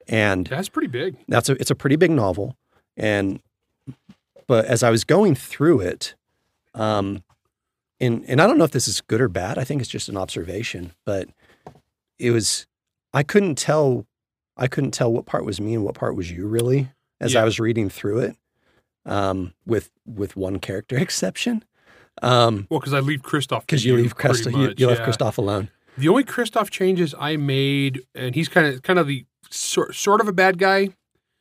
[0.08, 1.16] and That's pretty big.
[1.28, 2.56] that's a it's a pretty big novel
[2.96, 3.40] and
[4.46, 6.14] but as i was going through it
[6.74, 7.22] um
[8.00, 10.08] and and i don't know if this is good or bad i think it's just
[10.10, 11.28] an observation but
[12.18, 12.66] it was
[13.14, 14.06] i couldn't tell
[14.58, 17.40] i couldn't tell what part was me and what part was you really as Yeah.
[17.40, 18.36] i was reading through it
[19.06, 21.64] um with with one character exception
[22.20, 25.04] um Well, because I leave Christoph because you leave Christoph, you, you left yeah.
[25.04, 25.70] Christoph alone.
[25.98, 30.20] The only Christoph changes I made, and he's kind of kind of the sort sort
[30.20, 30.90] of a bad guy.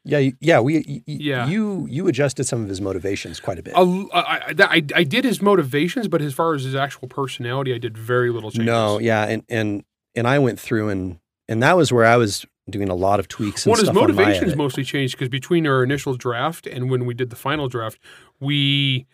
[0.03, 1.47] Yeah, yeah, we, y- Yeah.
[1.47, 3.75] you, you adjusted some of his motivations quite a bit.
[3.75, 3.81] I,
[4.13, 7.95] I- I- I did his motivations, but as far as his actual personality, I did
[7.99, 8.65] very little changes.
[8.65, 9.83] No, yeah, and and
[10.15, 13.27] and I went through and and that was where I was doing a lot of
[13.27, 16.65] tweaks and Well, his stuff on my motivations mostly changed because between our initial draft
[16.65, 17.99] and when we did the final draft,
[18.39, 19.05] we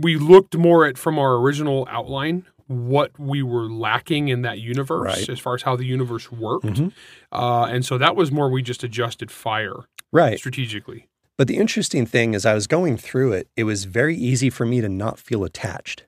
[0.00, 5.02] we looked more at from our original outline what we were lacking in that universe
[5.20, 5.28] Right.
[5.28, 6.92] as far as how the universe worked, Mhm.
[7.32, 10.38] uh, and so that was more we just adjusted fire right.
[10.38, 11.08] strategically.
[11.38, 13.48] But the interesting thing is, I was going through it.
[13.56, 16.04] It was very easy for me to not feel attached,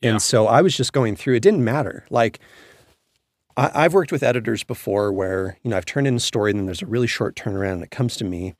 [0.00, 0.10] Yeah.
[0.12, 1.34] and so I was just going through.
[1.36, 2.04] It didn't matter.
[2.10, 2.40] Like
[3.56, 6.58] I, I've worked with editors before, where you know I've turned in a story, and
[6.58, 8.54] then there's a really short turnaround, and it comes to me,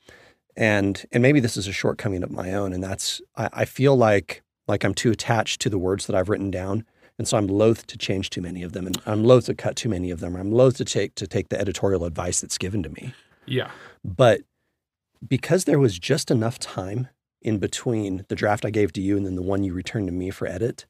[0.56, 3.96] and and maybe this is a shortcoming of my own, and that's I, I feel
[3.96, 6.84] like like I'm too attached to the words that I've written down.
[7.16, 9.76] And so I'm loath to change too many of them, and I'm loath to cut
[9.76, 10.34] too many of them.
[10.34, 13.14] I'm loath to take to take the editorial advice that's given to me.
[13.46, 13.70] Yeah,
[14.04, 14.40] But
[15.26, 17.08] because there was just enough time
[17.40, 20.12] in between the draft I gave to you and then the one you returned to
[20.12, 20.86] me for edit,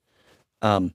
[0.63, 0.95] um,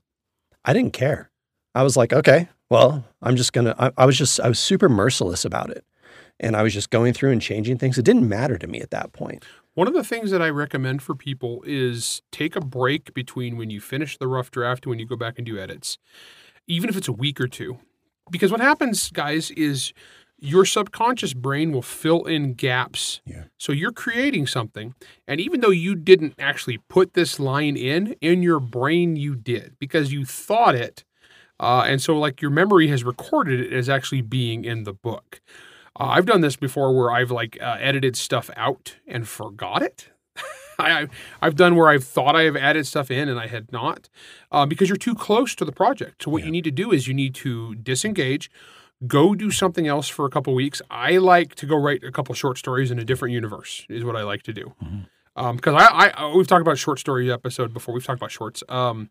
[0.64, 1.30] I didn't care.
[1.74, 3.74] I was like, okay, well, I'm just gonna.
[3.78, 5.84] I, I was just I was super merciless about it,
[6.40, 7.98] and I was just going through and changing things.
[7.98, 9.44] It didn't matter to me at that point.
[9.74, 13.70] One of the things that I recommend for people is take a break between when
[13.70, 15.98] you finish the rough draft and when you go back and do edits,
[16.66, 17.78] even if it's a week or two.
[18.30, 19.92] Because what happens, guys, is
[20.38, 23.20] your subconscious brain will fill in gaps.
[23.26, 23.44] Yeah.
[23.58, 24.94] So you're creating something,
[25.28, 29.76] and even though you didn't actually put this line in, in your brain you did
[29.78, 31.04] because you thought it,
[31.58, 35.42] uh, and so like your memory has recorded it as actually being in the book.
[35.98, 40.08] Uh, I've done this before where I've like uh, edited stuff out and forgot it.
[40.78, 41.08] I,
[41.42, 44.08] I've done where I've thought I have added stuff in and I had not,
[44.50, 46.24] uh, because you're too close to the project.
[46.24, 48.50] So what you need to do is you need to disengage,
[49.06, 50.80] go do something else for a couple weeks.
[50.90, 53.84] I like to go write a couple short stories in a different universe.
[53.88, 54.72] Is what I like to do.
[55.34, 57.94] Because I, I, we've talked about short story episode before.
[57.94, 58.62] We've talked about shorts.
[58.68, 59.10] Um,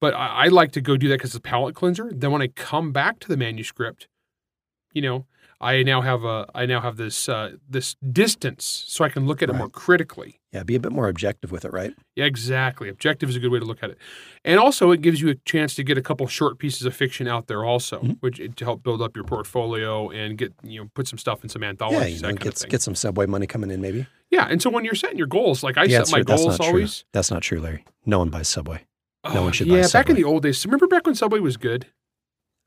[0.00, 2.10] but I, I like to go do that because it's a palate cleanser.
[2.12, 4.08] Then when I come back to the manuscript,
[4.92, 5.26] you know,
[5.62, 9.42] I now have a I now have this uh, this distance, so I can look
[9.42, 10.40] at it more critically.
[10.52, 11.94] Yeah, be a bit more objective with it, right?
[12.16, 12.88] Yeah, exactly.
[12.90, 13.98] Objective is a good way to look at it,
[14.44, 17.26] and also it gives you a chance to get a couple short pieces of fiction
[17.28, 18.12] out there, also, Mm-hmm.
[18.20, 21.48] which to help build up your portfolio and get you know put some stuff in
[21.48, 24.06] some anthologies, yeah, you know, get get some subway money coming in, maybe.
[24.30, 26.58] yeah, and so when you're setting your goals, like I yeah, set my that's goals
[26.58, 26.98] not always.
[26.98, 27.06] true.
[27.12, 27.84] That's not true, Larry.
[28.04, 28.84] No one buys Subway.
[29.32, 30.66] No one should buy yeah, back in the old days.
[30.66, 31.86] Remember back when Subway was good?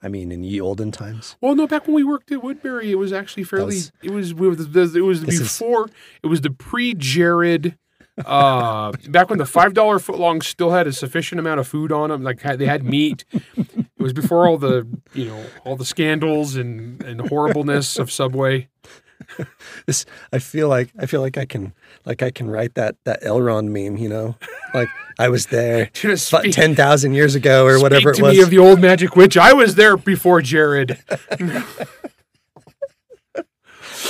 [0.05, 1.35] I mean, in ye olden times.
[1.41, 3.75] Well, no, back when we worked at Woodbury, it was actually fairly.
[3.77, 5.89] was- it was it was it was This is- before.
[6.21, 7.77] It was the pre-Jared.
[8.23, 12.09] Uh, back when the five dollar footlongs still had a sufficient amount of food on
[12.11, 13.25] them, like they had meat.
[13.57, 13.67] It
[13.99, 18.69] was before all the you know all the scandals and and horribleness of Subway.
[19.85, 21.73] This I feel like I feel like I can
[22.05, 24.35] like I can write that that Elrond meme, you know,
[24.73, 28.39] like I was there speak- ten thousand years ago or whatever it to was.
[28.39, 29.37] of the old magic witch.
[29.37, 30.99] I was there before Jared.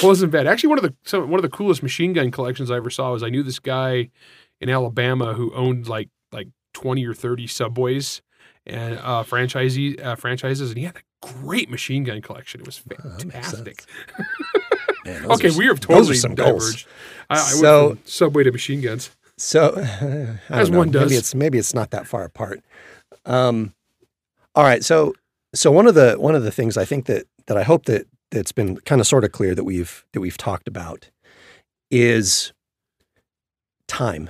[0.04, 0.46] Wasn't bad.
[0.46, 3.12] Actually, one of the some, one of the coolest machine gun collections I ever saw
[3.13, 4.10] was I knew this guy
[4.60, 8.22] in Alabama who owned like like twenty or thirty subways
[8.65, 12.60] and uh, franchisee uh, franchises, and he had a great machine gun collection.
[12.62, 13.86] It was Oh, fantastic.
[15.06, 16.65] Man, Okay, are- we have those totally are some goals.
[16.65, 16.88] diverged.
[17.30, 19.10] I, I So- subway to machine guns.
[19.38, 19.74] So,
[20.50, 20.78] I As know.
[20.80, 21.10] one does.
[21.10, 22.62] Maybe it's maybe it's not that far apart.
[23.26, 23.74] Um,
[24.56, 24.84] all right.
[24.84, 25.13] So,
[25.54, 28.08] so one of the one of the things I think that that I hope that
[28.32, 31.10] that's been kind of sort of clear that we've that we've talked about
[31.91, 32.54] is
[33.88, 34.30] time,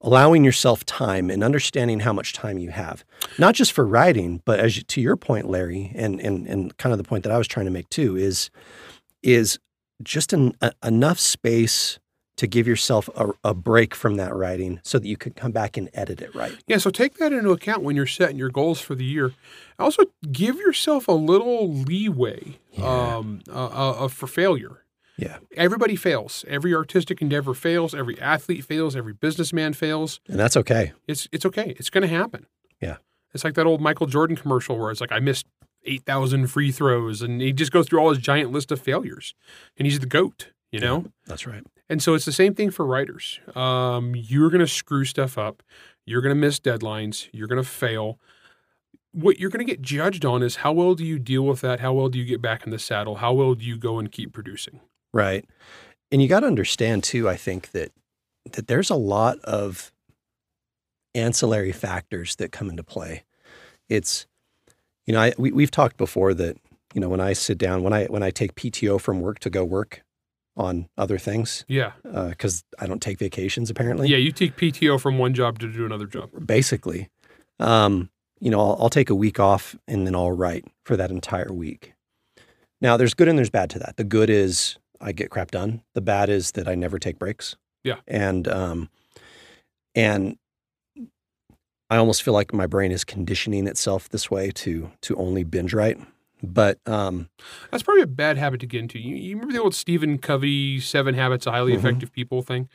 [0.00, 3.04] allowing yourself time and understanding how much time you have,
[3.38, 6.92] not just for writing, but as you, to your point, Larry, and and and kind
[6.92, 8.50] of the point that I was trying to make too is
[9.22, 9.58] is
[10.02, 11.98] just an, a, enough space
[12.36, 15.76] to give yourself a, a break from that writing so that you can come back
[15.76, 16.52] and edit it right.
[16.66, 19.32] Yeah, so take that into account when you're setting your goals for the year.
[19.78, 22.84] Also, give yourself a little leeway Yeah.
[23.16, 24.80] um, uh, uh, for failure.
[25.16, 25.38] Yeah.
[25.56, 26.44] Everybody fails.
[26.48, 27.94] Every artistic endeavor fails.
[27.94, 28.96] Every athlete fails.
[28.96, 30.18] Every businessman fails.
[30.28, 30.92] And that's okay.
[31.06, 31.76] It's it's okay.
[31.78, 32.46] It's going to happen.
[32.80, 32.96] Yeah.
[33.32, 35.46] It's like that old Michael Jordan commercial where it's like I missed
[35.86, 39.34] eight thousand free throws, and he just goes through all his giant list of failures,
[39.76, 40.50] and he's the goat.
[40.70, 41.04] You know.
[41.26, 41.64] That's right.
[41.88, 43.38] And so it's the same thing for writers.
[43.54, 45.62] Um, you're going to screw stuff up.
[46.04, 47.28] You're going to miss deadlines.
[47.32, 48.18] You're going to fail.
[49.12, 51.78] What you're going to get judged on is how well do you deal with that?
[51.78, 53.16] How well do you get back in the saddle?
[53.16, 54.80] How well do you go and keep producing?
[55.12, 55.44] Right.
[56.10, 57.92] And you got to understand too, I think that
[58.52, 59.92] that there's a lot of
[61.14, 63.24] ancillary factors that come into play.
[63.88, 64.26] It's
[65.06, 66.56] you know, I we, we've talked before that,
[66.94, 69.50] you know, when I sit down, when I when I take PTO from work to
[69.50, 70.02] go work
[70.56, 71.92] on other things, Yeah.
[72.04, 74.08] because I don't take vacations apparently.
[74.08, 74.18] Yeah.
[74.18, 76.30] You take PTO from one job to do another job.
[76.46, 77.08] basically.
[77.58, 78.08] Um,
[78.40, 81.52] you know, I'll, I'll take a week off and then I'll write for that entire
[81.52, 81.94] week.
[82.80, 83.96] Now, there's good and there's bad to that.
[83.96, 85.82] The good is I get crap done.
[85.94, 87.56] The bad is that I never take breaks.
[87.82, 87.96] Yeah.
[88.06, 88.90] And um,
[89.94, 90.36] and
[91.94, 95.72] I almost feel like my brain is conditioning itself this way to to only binge
[95.72, 95.98] write.
[96.42, 97.30] But um,
[97.70, 98.98] That's probably a bad habit to get into.
[98.98, 101.78] You, you remember the old Stephen Covey seven habits of highly Mhm.
[101.78, 102.68] effective people thing?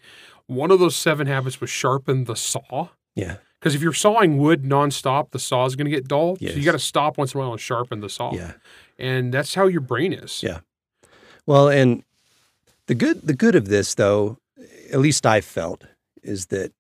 [0.48, 2.88] One of those seven habits was sharpen the saw.
[3.16, 6.38] yeah, Because if you're sawing wood nonstop, the saw is going to get dull.
[6.38, 8.34] So you got to stop once in a while and sharpen the saw.
[8.34, 8.54] yeah.
[8.98, 10.42] And that's how your brain is.
[10.42, 10.62] Yeah.
[11.46, 12.04] Well, and
[12.88, 14.38] the good the good of this though,
[14.92, 15.84] at least I felt,
[16.24, 16.72] is that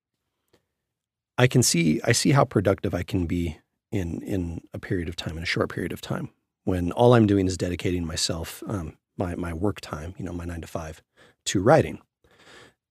[1.39, 3.57] I can see I see how productive I can be
[3.93, 6.29] in in a period of time, in a short period of time,
[6.65, 10.43] when all I'm doing is dedicating myself, um, my my work time, you know, my
[10.43, 11.01] nine to five,
[11.45, 11.99] to writing.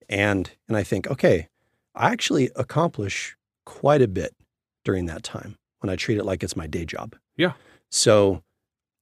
[0.08, 1.48] And and I think, okay,
[1.94, 4.34] I actually accomplish quite a bit
[4.82, 7.16] during that time when I treat it like it's my day job.
[7.37, 7.52] Yeah.
[7.90, 8.42] So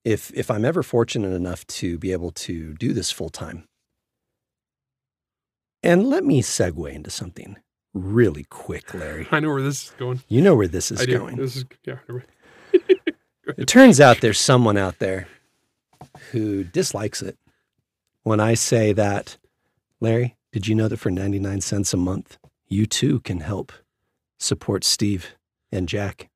[0.05, 3.69] if if I'm ever fortunate enough to be able to do this full time,
[5.85, 7.59] and let me segue into something
[7.97, 9.27] really quick, Larry.
[9.31, 10.23] I know where this is going.
[10.29, 11.19] You know where this is I do.
[11.19, 11.37] going.
[11.37, 11.97] This is yeah.
[13.57, 15.29] It turns out there's someone out there
[16.33, 17.39] who dislikes it
[18.27, 19.37] when I say that,
[20.01, 23.73] Larry, did you know that for 99 cents a month, you too can help
[24.37, 25.37] support Steve
[25.71, 26.29] and Jack?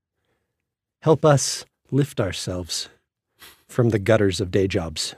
[1.01, 2.91] Help us lift ourselves
[3.67, 5.17] from the gutters of day jobs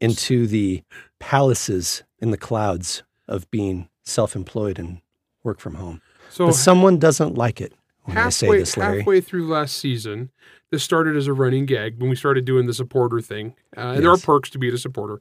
[0.00, 0.82] into the
[1.20, 5.00] palaces in the clouds of being self employed and
[5.44, 6.00] work from home.
[6.30, 7.74] So but someone doesn't like it
[8.04, 8.98] when I say this, Larry.
[8.98, 10.30] halfway through last season,
[10.70, 13.54] this started as a running gag when we started doing the supporter thing.
[13.76, 15.20] Uh, and There are perks to being a supporter,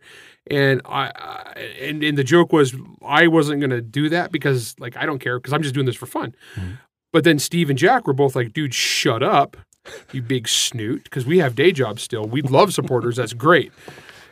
[0.49, 2.73] and I, I and and the joke was
[3.05, 5.85] I wasn't going to do that because like I don't care because I'm just doing
[5.85, 6.35] this for fun.
[6.55, 6.71] Mm-hmm.
[7.13, 9.57] But then Steve and Jack were both like, "Dude, shut up,
[10.11, 12.25] you big snoot," because we have day jobs still.
[12.25, 13.17] We love supporters.
[13.17, 13.71] That's great.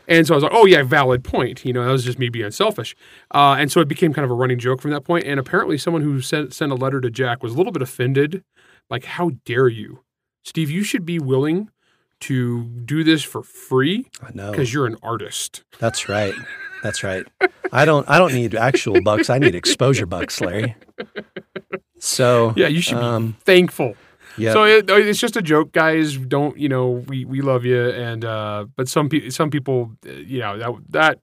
[0.10, 1.64] And so I was like, oh, yeah, valid point.
[1.64, 2.96] You know, that was just me being selfish.
[3.34, 5.26] Uh, and so it became kind of a running joke from that point.
[5.26, 8.44] And apparently, someone who sent, sent a letter to Jack was a little bit offended.
[8.90, 10.04] Like, how dare you?
[10.44, 11.70] Steve, you should be willing
[12.22, 14.52] to do this for free I know.
[14.52, 15.64] because you're an artist.
[15.80, 16.34] That's right.
[16.84, 17.26] That's right.
[17.72, 19.30] I don't I don't need actual bucks.
[19.30, 20.76] I need exposure bucks, Larry.
[22.00, 23.96] So Yeah, you should be um thankful.
[24.40, 24.54] Yeah.
[24.54, 26.18] So it, it's just a joke, guys.
[26.18, 27.04] Don't you know?
[27.08, 30.72] We we love you, and uh, but some people some people, uh, you know that
[30.90, 31.20] that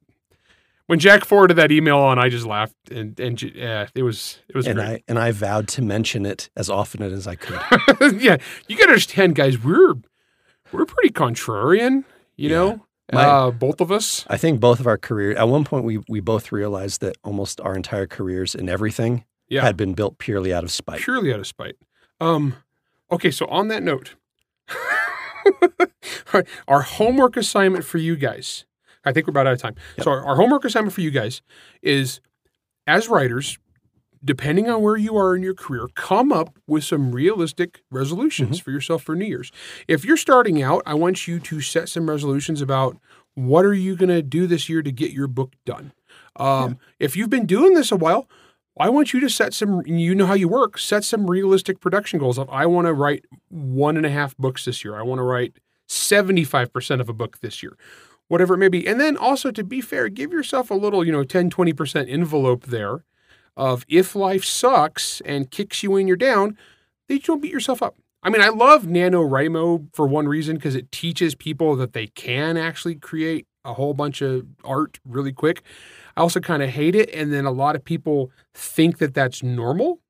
[0.86, 4.54] when Jack forwarded that email on, I just laughed, and and yeah, it was it
[4.54, 4.86] was and great.
[4.86, 7.58] I and I vowed to mention it as often as I could.
[8.22, 8.36] yeah,
[8.68, 9.62] you gotta understand, guys.
[9.62, 9.94] We're
[10.72, 12.04] we're pretty contrarian,
[12.36, 12.80] you know.
[13.12, 14.24] My- uh, both of us.
[14.28, 17.60] I think both of our career at one point we we both realized that almost
[17.60, 19.62] our entire careers in everything Yeah.
[19.62, 21.00] had been built purely out of spite.
[21.02, 21.76] purely out of spite.
[22.20, 22.54] Um,
[23.10, 24.14] okay, so on that note,
[26.32, 28.64] our- our homework assignment for you guys,
[29.04, 29.76] I think we're about out of time.
[30.02, 31.42] So our, our homework assignment for you guys
[31.82, 32.20] is,
[32.86, 33.58] as writers,
[34.24, 38.70] depending on where you are in your career, come up with some realistic resolutions for
[38.72, 39.52] yourself for New Year's.
[39.86, 42.96] If you're starting out, I want you to set some resolutions about
[43.34, 45.92] what are you going to do this year to get your book done.
[46.36, 48.28] Um, If you've been doing this a while,
[48.78, 52.18] I want you to set some, you know how you work, set some realistic production
[52.18, 54.96] goals of I want to write one and a half books this year.
[54.96, 55.54] I want to write
[55.88, 57.76] 75% of a book this year,
[58.28, 58.86] whatever it may be.
[58.86, 62.66] And then also, to be fair, give yourself a little, you know, 10, 20% envelope
[62.66, 63.04] there
[63.56, 66.58] of if life sucks and kicks you when you're down,
[67.08, 67.96] that you don't beat yourself up.
[68.22, 72.56] I mean, I love NaNoWriMo for one reason because it teaches people that they can
[72.56, 75.62] actually create a whole bunch of art really quick.
[76.16, 77.10] I also kind of hate it.
[77.14, 80.00] And then a lot of people think that that's normal.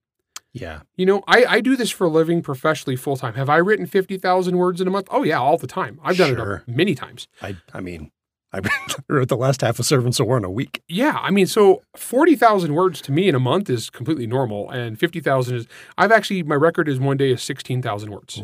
[0.53, 0.81] Yeah.
[0.97, 3.35] You know, I, I do this for a living professionally full time.
[3.35, 5.09] Have I written 50,000 words in a month?
[5.11, 6.01] Oh, yeah, all the time.
[6.03, 6.65] I've done Sure.
[6.67, 7.29] it many times.
[7.43, 8.11] I I mean
[8.53, 8.61] I
[9.09, 10.83] wrote the last half of Servants of War in a week.
[10.89, 14.71] Yeah, I mean, so 40,000 words to me in a month is completely normal.
[14.71, 15.67] And 50,000 is,
[15.99, 18.41] I've actually, my record is one day is 16,000 words.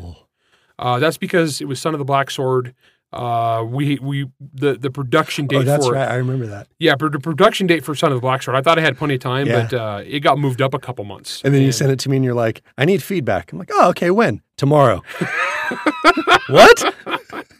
[0.79, 2.75] Uh, that's because it was Son of the Black Sword.
[3.13, 6.09] Uh, we, we, the, the production date Oh, that's for right.
[6.09, 6.69] I remember that.
[6.79, 8.97] Yeah, but the production date for Son of the Black Sword, I thought I had
[8.97, 9.63] plenty of time, Yeah.
[9.69, 11.43] but uh, it got moved up a couple months.
[11.45, 13.53] And then you sent it to me and you're like, I need feedback.
[13.53, 14.41] I'm like, oh, okay, when?
[14.57, 15.03] Tomorrow.
[16.49, 16.95] what?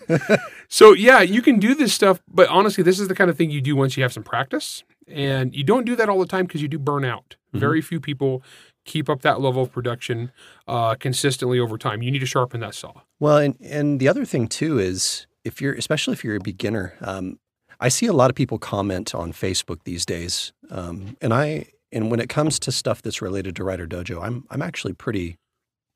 [0.69, 3.51] So yeah, you can do this stuff, but honestly, this is the kind of thing
[3.51, 6.47] you do once you have some practice, and you don't do that all the time
[6.47, 7.37] because you do burn out.
[7.53, 8.43] Very few people
[8.87, 10.33] keep up that level of production
[10.67, 12.01] uh, consistently over time.
[12.01, 13.03] You need to sharpen that saw.
[13.21, 16.95] Well, and and the other thing too is if you're, especially if you're a beginner,
[17.01, 17.39] um,
[17.81, 22.11] I see a lot of people comment on Facebook these days, um, and I and
[22.11, 25.39] when it comes to stuff that's related to Writer Dojo, I'm I'm actually pretty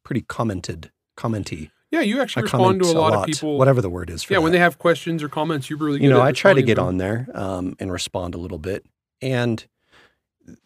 [0.04, 1.70] pretty commented commenty.
[1.90, 3.58] Yeah, you actually I respond comment to a lot, of people.
[3.58, 4.24] whatever the word is.
[4.24, 6.62] For yeah, when they have questions or comments, you're really you know, I try to
[6.62, 6.86] get them.
[6.86, 8.84] on there um, and respond a little bit.
[9.22, 9.64] And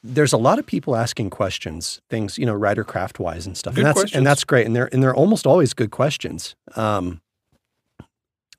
[0.03, 3.75] there's a lot of people asking questions, things you know, writer craft wise and stuff,
[3.75, 4.17] Good and that's questions.
[4.17, 4.67] and that's great.
[4.67, 6.57] And they're and they're almost always good questions.
[6.75, 7.21] Um,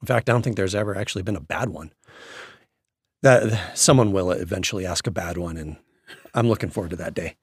[0.02, 1.92] in fact, I don't think there's ever actually been a bad one.
[3.22, 5.78] That someone will eventually ask a bad one, and
[6.34, 7.36] I'm looking forward to that day.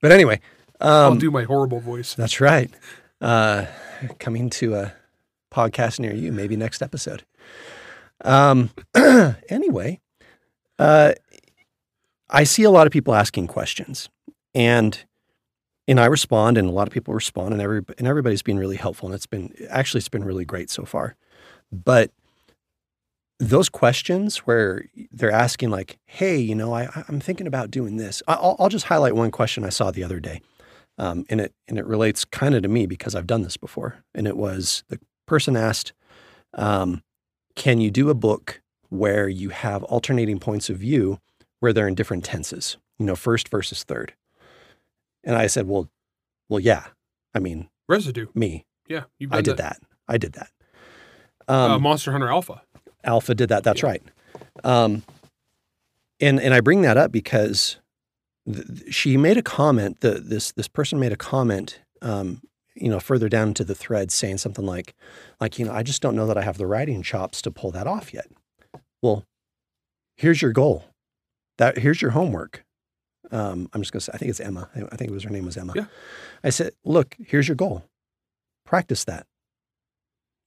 [0.00, 0.40] But anyway,
[0.80, 2.14] I'll um, do my horrible voice.
[2.14, 2.70] that's right.
[3.20, 3.66] Uh,
[4.20, 4.94] coming to a
[5.52, 7.24] podcast near you, maybe next episode.
[8.24, 8.70] Um,
[9.48, 10.00] anyway,
[10.78, 11.14] uh,
[12.30, 14.08] I see a lot of people asking questions,
[14.54, 15.04] and
[15.88, 18.76] and I respond, and a lot of people respond, and every and everybody's been really
[18.76, 21.16] helpful, and it's been actually it's been really great so far.
[21.70, 22.10] But
[23.38, 28.22] those questions where they're asking like, "Hey, you know, I, I'm thinking about doing this."
[28.26, 30.40] I'll, I'll just highlight one question I saw the other day
[30.98, 34.04] um, and it and it relates kind of to me because I've done this before.
[34.14, 35.92] And it was the person asked,
[36.54, 37.02] um,
[37.54, 41.20] "Can you do a book where you have alternating points of view
[41.60, 42.76] where they're in different tenses?
[42.98, 44.14] You know, first versus third?
[45.24, 45.88] And I said, "Well,
[46.48, 46.84] well, yeah.
[47.34, 48.26] I mean, Residue.
[48.34, 49.80] me, Yeah, you've I did that.
[50.08, 50.50] I did that.
[51.48, 52.62] Um, uh, Monster Hunter Alpha.
[53.04, 53.64] Alpha did that.
[53.64, 53.88] That's Yeah.
[53.88, 54.02] right.
[54.64, 55.02] Um,
[56.20, 57.78] and and I bring that up because
[58.52, 60.00] th- she made a comment.
[60.00, 61.80] The this this person made a comment.
[62.02, 62.42] Um,
[62.74, 64.94] you know, further down into the thread, saying something like,
[65.40, 67.72] like you know, I just don't know that I have the writing chops to pull
[67.72, 68.28] that off yet.
[69.02, 69.24] Well,
[70.16, 70.84] here's your goal.
[71.56, 72.64] That here's your homework.
[73.32, 74.68] Um, I'm just gonna say, I think it's Emma.
[74.76, 75.72] I I think it was her name was Emma.
[75.74, 75.86] Yeah.
[76.44, 77.82] I said, look, here's your goal.
[78.64, 79.26] Practice that.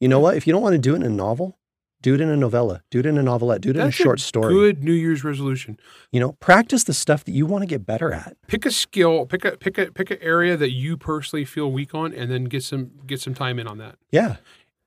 [0.02, 0.36] You know what?
[0.36, 1.58] If you don't want to do it in a novel,
[2.02, 2.82] do it in a novella.
[2.89, 3.62] Do it in a novelette.
[3.62, 4.52] Do it in a That's short story.
[4.54, 5.80] Good New Year's resolution.
[6.12, 8.36] You know, practice the stuff that you want to get better at.
[8.47, 11.93] Pick a skill, pick a pick a pick an area that you personally feel weak
[11.93, 13.95] on, and then get some get some time in on that.
[14.12, 14.38] Yeah.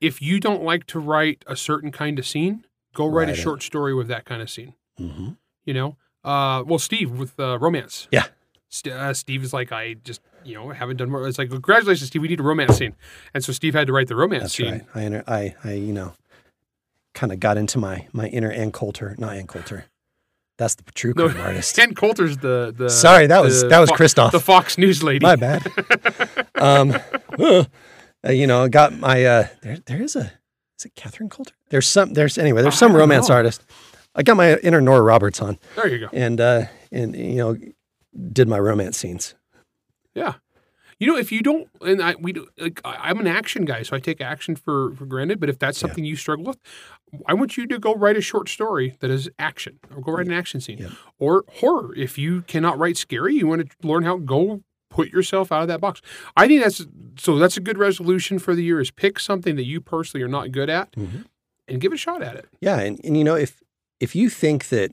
[0.01, 3.33] If you don't like to write a certain kind of scene, go write, Write a
[3.33, 3.43] it.
[3.43, 4.75] short story with that kind of scene.
[4.99, 5.31] hmm
[5.65, 8.09] You know, uh, well, Steve with uh, romance.
[8.11, 8.25] Yeah.
[8.75, 11.27] St- uh, Steve is like, I just you know haven't done more.
[11.29, 12.23] It's like, congratulations, Steve.
[12.23, 12.95] We need a romance scene,
[13.33, 14.73] and so Steve had to write the romance That's scene.
[14.73, 14.83] right.
[14.95, 16.13] I, inter- I, I, you know,
[17.15, 19.85] kind of got into my my inner Ann Coulter, not Ann Coulter.
[20.59, 21.79] That's the true No, artist.
[21.79, 22.89] Ann Coulter's the the.
[22.91, 24.33] Sorry, that was that was Fo- Christoph.
[24.33, 25.25] the Fox News lady.
[25.25, 25.67] My bad.
[26.57, 26.97] um,
[27.39, 27.65] uh,
[28.31, 29.79] you know, got my uh, there.
[29.87, 30.33] There is a
[30.79, 31.55] is it Catherine Coulter?
[31.71, 32.13] There's some.
[32.15, 32.63] There's anyway.
[32.63, 33.37] There's some romance know.
[33.37, 33.63] artist.
[34.17, 36.09] I got my inner Nora Roberts on, There you go.
[36.13, 36.63] and uh,
[36.93, 37.57] and you know,
[38.33, 39.35] did my romance scenes.
[40.15, 40.35] Yeah.
[41.01, 43.97] You know, if you don't, and I we do, like I'm an action guy, so
[43.97, 45.41] I take action for for granted.
[45.41, 45.89] But if that's Yeah.
[45.89, 46.59] something you struggle with,
[47.27, 50.27] I want you to go write a short story that is action, or go write
[50.27, 50.91] an action scene, Yeah.
[51.19, 51.93] or horror.
[51.97, 55.69] If you cannot write scary, you want to learn how go put yourself out of
[55.69, 56.01] that box.
[56.37, 56.87] I think that's
[57.19, 57.39] so.
[57.41, 60.53] That's a good resolution for the year: is pick something that you personally are not
[60.53, 61.25] good at Mhm.
[61.67, 62.47] and give a shot at it.
[62.61, 63.61] Yeah, and, and you know, if
[63.99, 64.93] if you think that,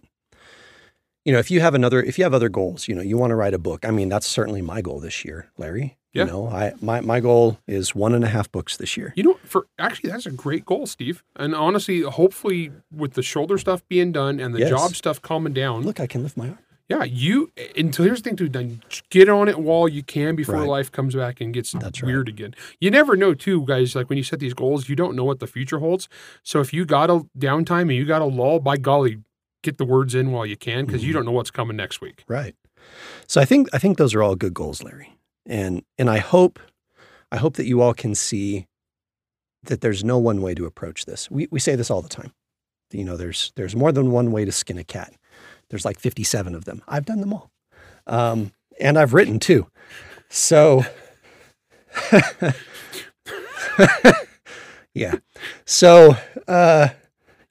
[1.26, 3.32] you know, if you have another, if you have other goals, you know, you want
[3.32, 3.86] to write a book.
[3.86, 5.98] I mean, that's certainly my goal this year, Larry.
[6.14, 6.26] Yeah.
[6.26, 9.14] You know, I my my goal is one and a half books this year.
[9.16, 11.24] You know, for actually, that's a great goal, Steve.
[11.38, 14.70] And honestly, hopefully, with the shoulder stuff being done and the Yes.
[14.70, 16.60] job stuff calming down, Look, I can lift my arm.
[16.90, 17.50] Yeah, you.
[17.78, 18.50] And so here's the thing, too.
[18.50, 20.68] Then get on it while you can before Right.
[20.68, 22.08] life comes back and gets That's right.
[22.08, 22.54] weird again.
[22.82, 23.96] You never know, too, guys.
[23.96, 26.10] Like when you set these goals, you don't know what the future holds.
[26.44, 29.20] So if you got a downtime and you got a lull, by golly,
[29.64, 31.08] get the words in while you can because Mm-hmm.
[31.08, 32.24] you don't know what's coming next week.
[32.28, 32.56] Right.
[33.28, 35.16] So I think I think those are all good goals, Larry.
[35.46, 36.60] And and I hope
[37.32, 38.68] I hope that you all can see
[39.64, 41.30] that there's no one way to approach this.
[41.30, 42.34] We we say this all the time.
[42.92, 45.14] You know, there's there's more than one way to skin a cat.
[45.70, 46.82] There's like 57 of them.
[46.88, 47.50] I've done them all.
[48.08, 49.68] Um, and I've written too.
[50.30, 50.84] So
[54.94, 55.16] yeah.
[55.66, 56.16] So
[56.48, 56.90] uh,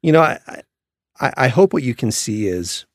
[0.03, 0.63] you know, I,
[1.21, 2.87] I I hope what you can see is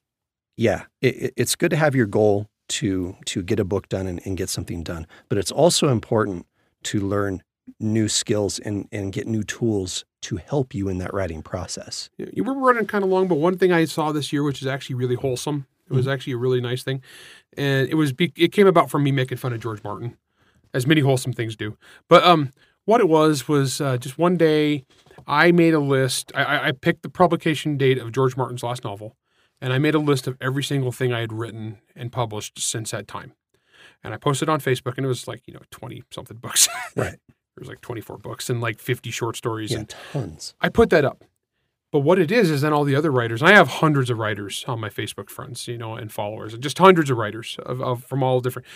[0.57, 4.07] yeah, it, it- it's good to have your goal to to get a book done
[4.07, 6.45] and, and get something done, but it's also important
[6.83, 7.43] to learn
[7.79, 12.09] new skills and and get new tools to help you in that writing process.
[12.17, 14.67] You were running kind of long, but one thing I saw this year, which is
[14.67, 15.97] actually really wholesome, it Mm-hmm.
[15.97, 17.01] was actually a really nice thing,
[17.57, 20.17] and it was be- it came about from me making fun of George Martin,
[20.73, 21.77] as many wholesome things do.
[22.09, 22.49] But um,
[22.85, 24.85] what it was was uh, just one day
[25.27, 26.31] I made a list.
[26.35, 29.15] I- I, picked the publication date of George Martin's last novel,
[29.61, 32.91] and I made a list of every single thing I had written and published since
[32.91, 33.33] that time.
[34.03, 36.67] And I posted on Facebook, and it was like you know twenty something books.
[36.95, 37.17] Right.
[37.27, 40.53] There was like twenty four books and like fifty short stories Yeah, and tons.
[40.61, 41.23] I put that up.
[41.91, 43.41] But what it is is then all the other writers.
[43.41, 46.77] I have hundreds of writers on my Facebook friends, you know, and followers, and just
[46.77, 48.67] hundreds of writers of, of from all different.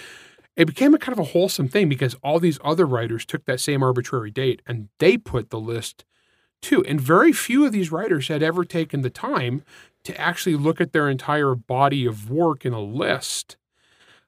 [0.55, 3.59] It became a kind of a wholesome thing because all these other writers took that
[3.59, 6.05] same arbitrary date and they put the list
[6.61, 6.83] too.
[6.85, 9.63] And very few of these writers had ever taken the time
[10.03, 13.57] to actually look at their entire body of work in a list.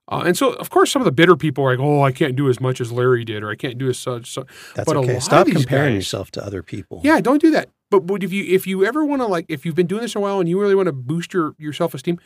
[0.08, 2.36] Uh, and so, of course, some of the bitter people are like, "Oh, I can't
[2.36, 4.98] do as much as Larry did, or I can't do as such." So, That's But
[4.98, 5.20] a lot okay.
[5.20, 7.00] Stop comparing guys- yourself to other people.
[7.04, 7.70] yeah, don't do that.
[7.90, 10.16] But, but if you if you ever want to like if you've been doing this
[10.16, 12.20] a while and you really want to boost your your self esteem,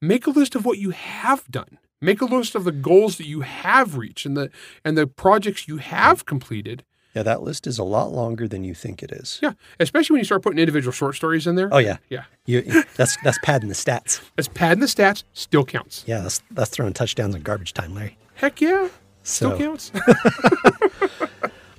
[0.00, 1.78] make a list of what you have done.
[2.00, 4.50] Make a list of the goals that you have reached and the
[4.84, 6.84] and the projects you have completed.
[7.14, 9.38] Yeah, that list is a lot longer than you think it is.
[9.42, 11.68] Yeah, especially when you start putting individual short stories in there.
[11.70, 11.98] Oh yeah.
[12.08, 14.20] Yeah, You, that's that's padding the stats.
[14.36, 15.24] that's padding the stats.
[15.34, 16.04] Still counts.
[16.06, 18.16] Yeah, that's that's throwing touchdowns in garbage time, Larry.
[18.34, 18.88] Heck yeah,
[19.22, 19.92] still counts.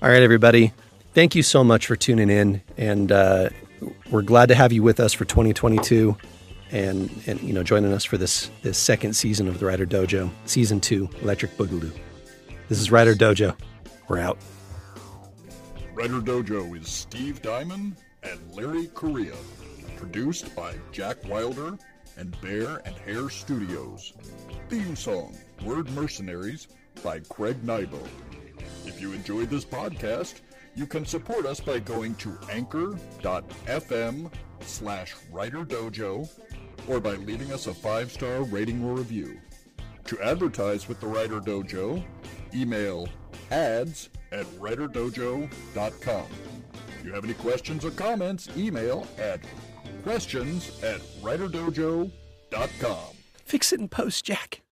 [0.02, 0.72] all right, everybody.
[1.14, 3.50] Thank you so much for tuning in, and uh,
[4.12, 6.16] we're glad to have you with us for 2022,
[6.72, 10.30] and and you know joining us for this this second season of the Writer Dojo,
[10.46, 11.92] season two, Electric Boogaloo.
[12.70, 13.56] This is Writer Dojo.
[14.08, 14.38] We're out.
[15.94, 19.36] Writer Dojo is Steve Diamond and Larry Correia.
[19.96, 21.78] Produced by Jack Wilder
[22.18, 24.14] and Bear and Hare Studios.
[24.70, 26.68] Theme song, Word Mercenaries
[27.04, 28.00] by Craig Nybo.
[28.88, 30.42] If you enjoyed this podcast,
[30.74, 34.32] you can support us by going to anchor.fm
[34.62, 36.28] slash writer dojo
[36.88, 39.40] or by leaving us a five-star rating or review.
[40.06, 42.04] To advertise with the Writer Dojo,
[42.54, 43.08] email
[43.54, 46.26] ads at writerdojo.com.
[47.00, 49.40] If you have any questions or comments, email at
[50.04, 53.08] questions at writerdojo.com.
[53.46, 54.63] Fix it in post, Jack.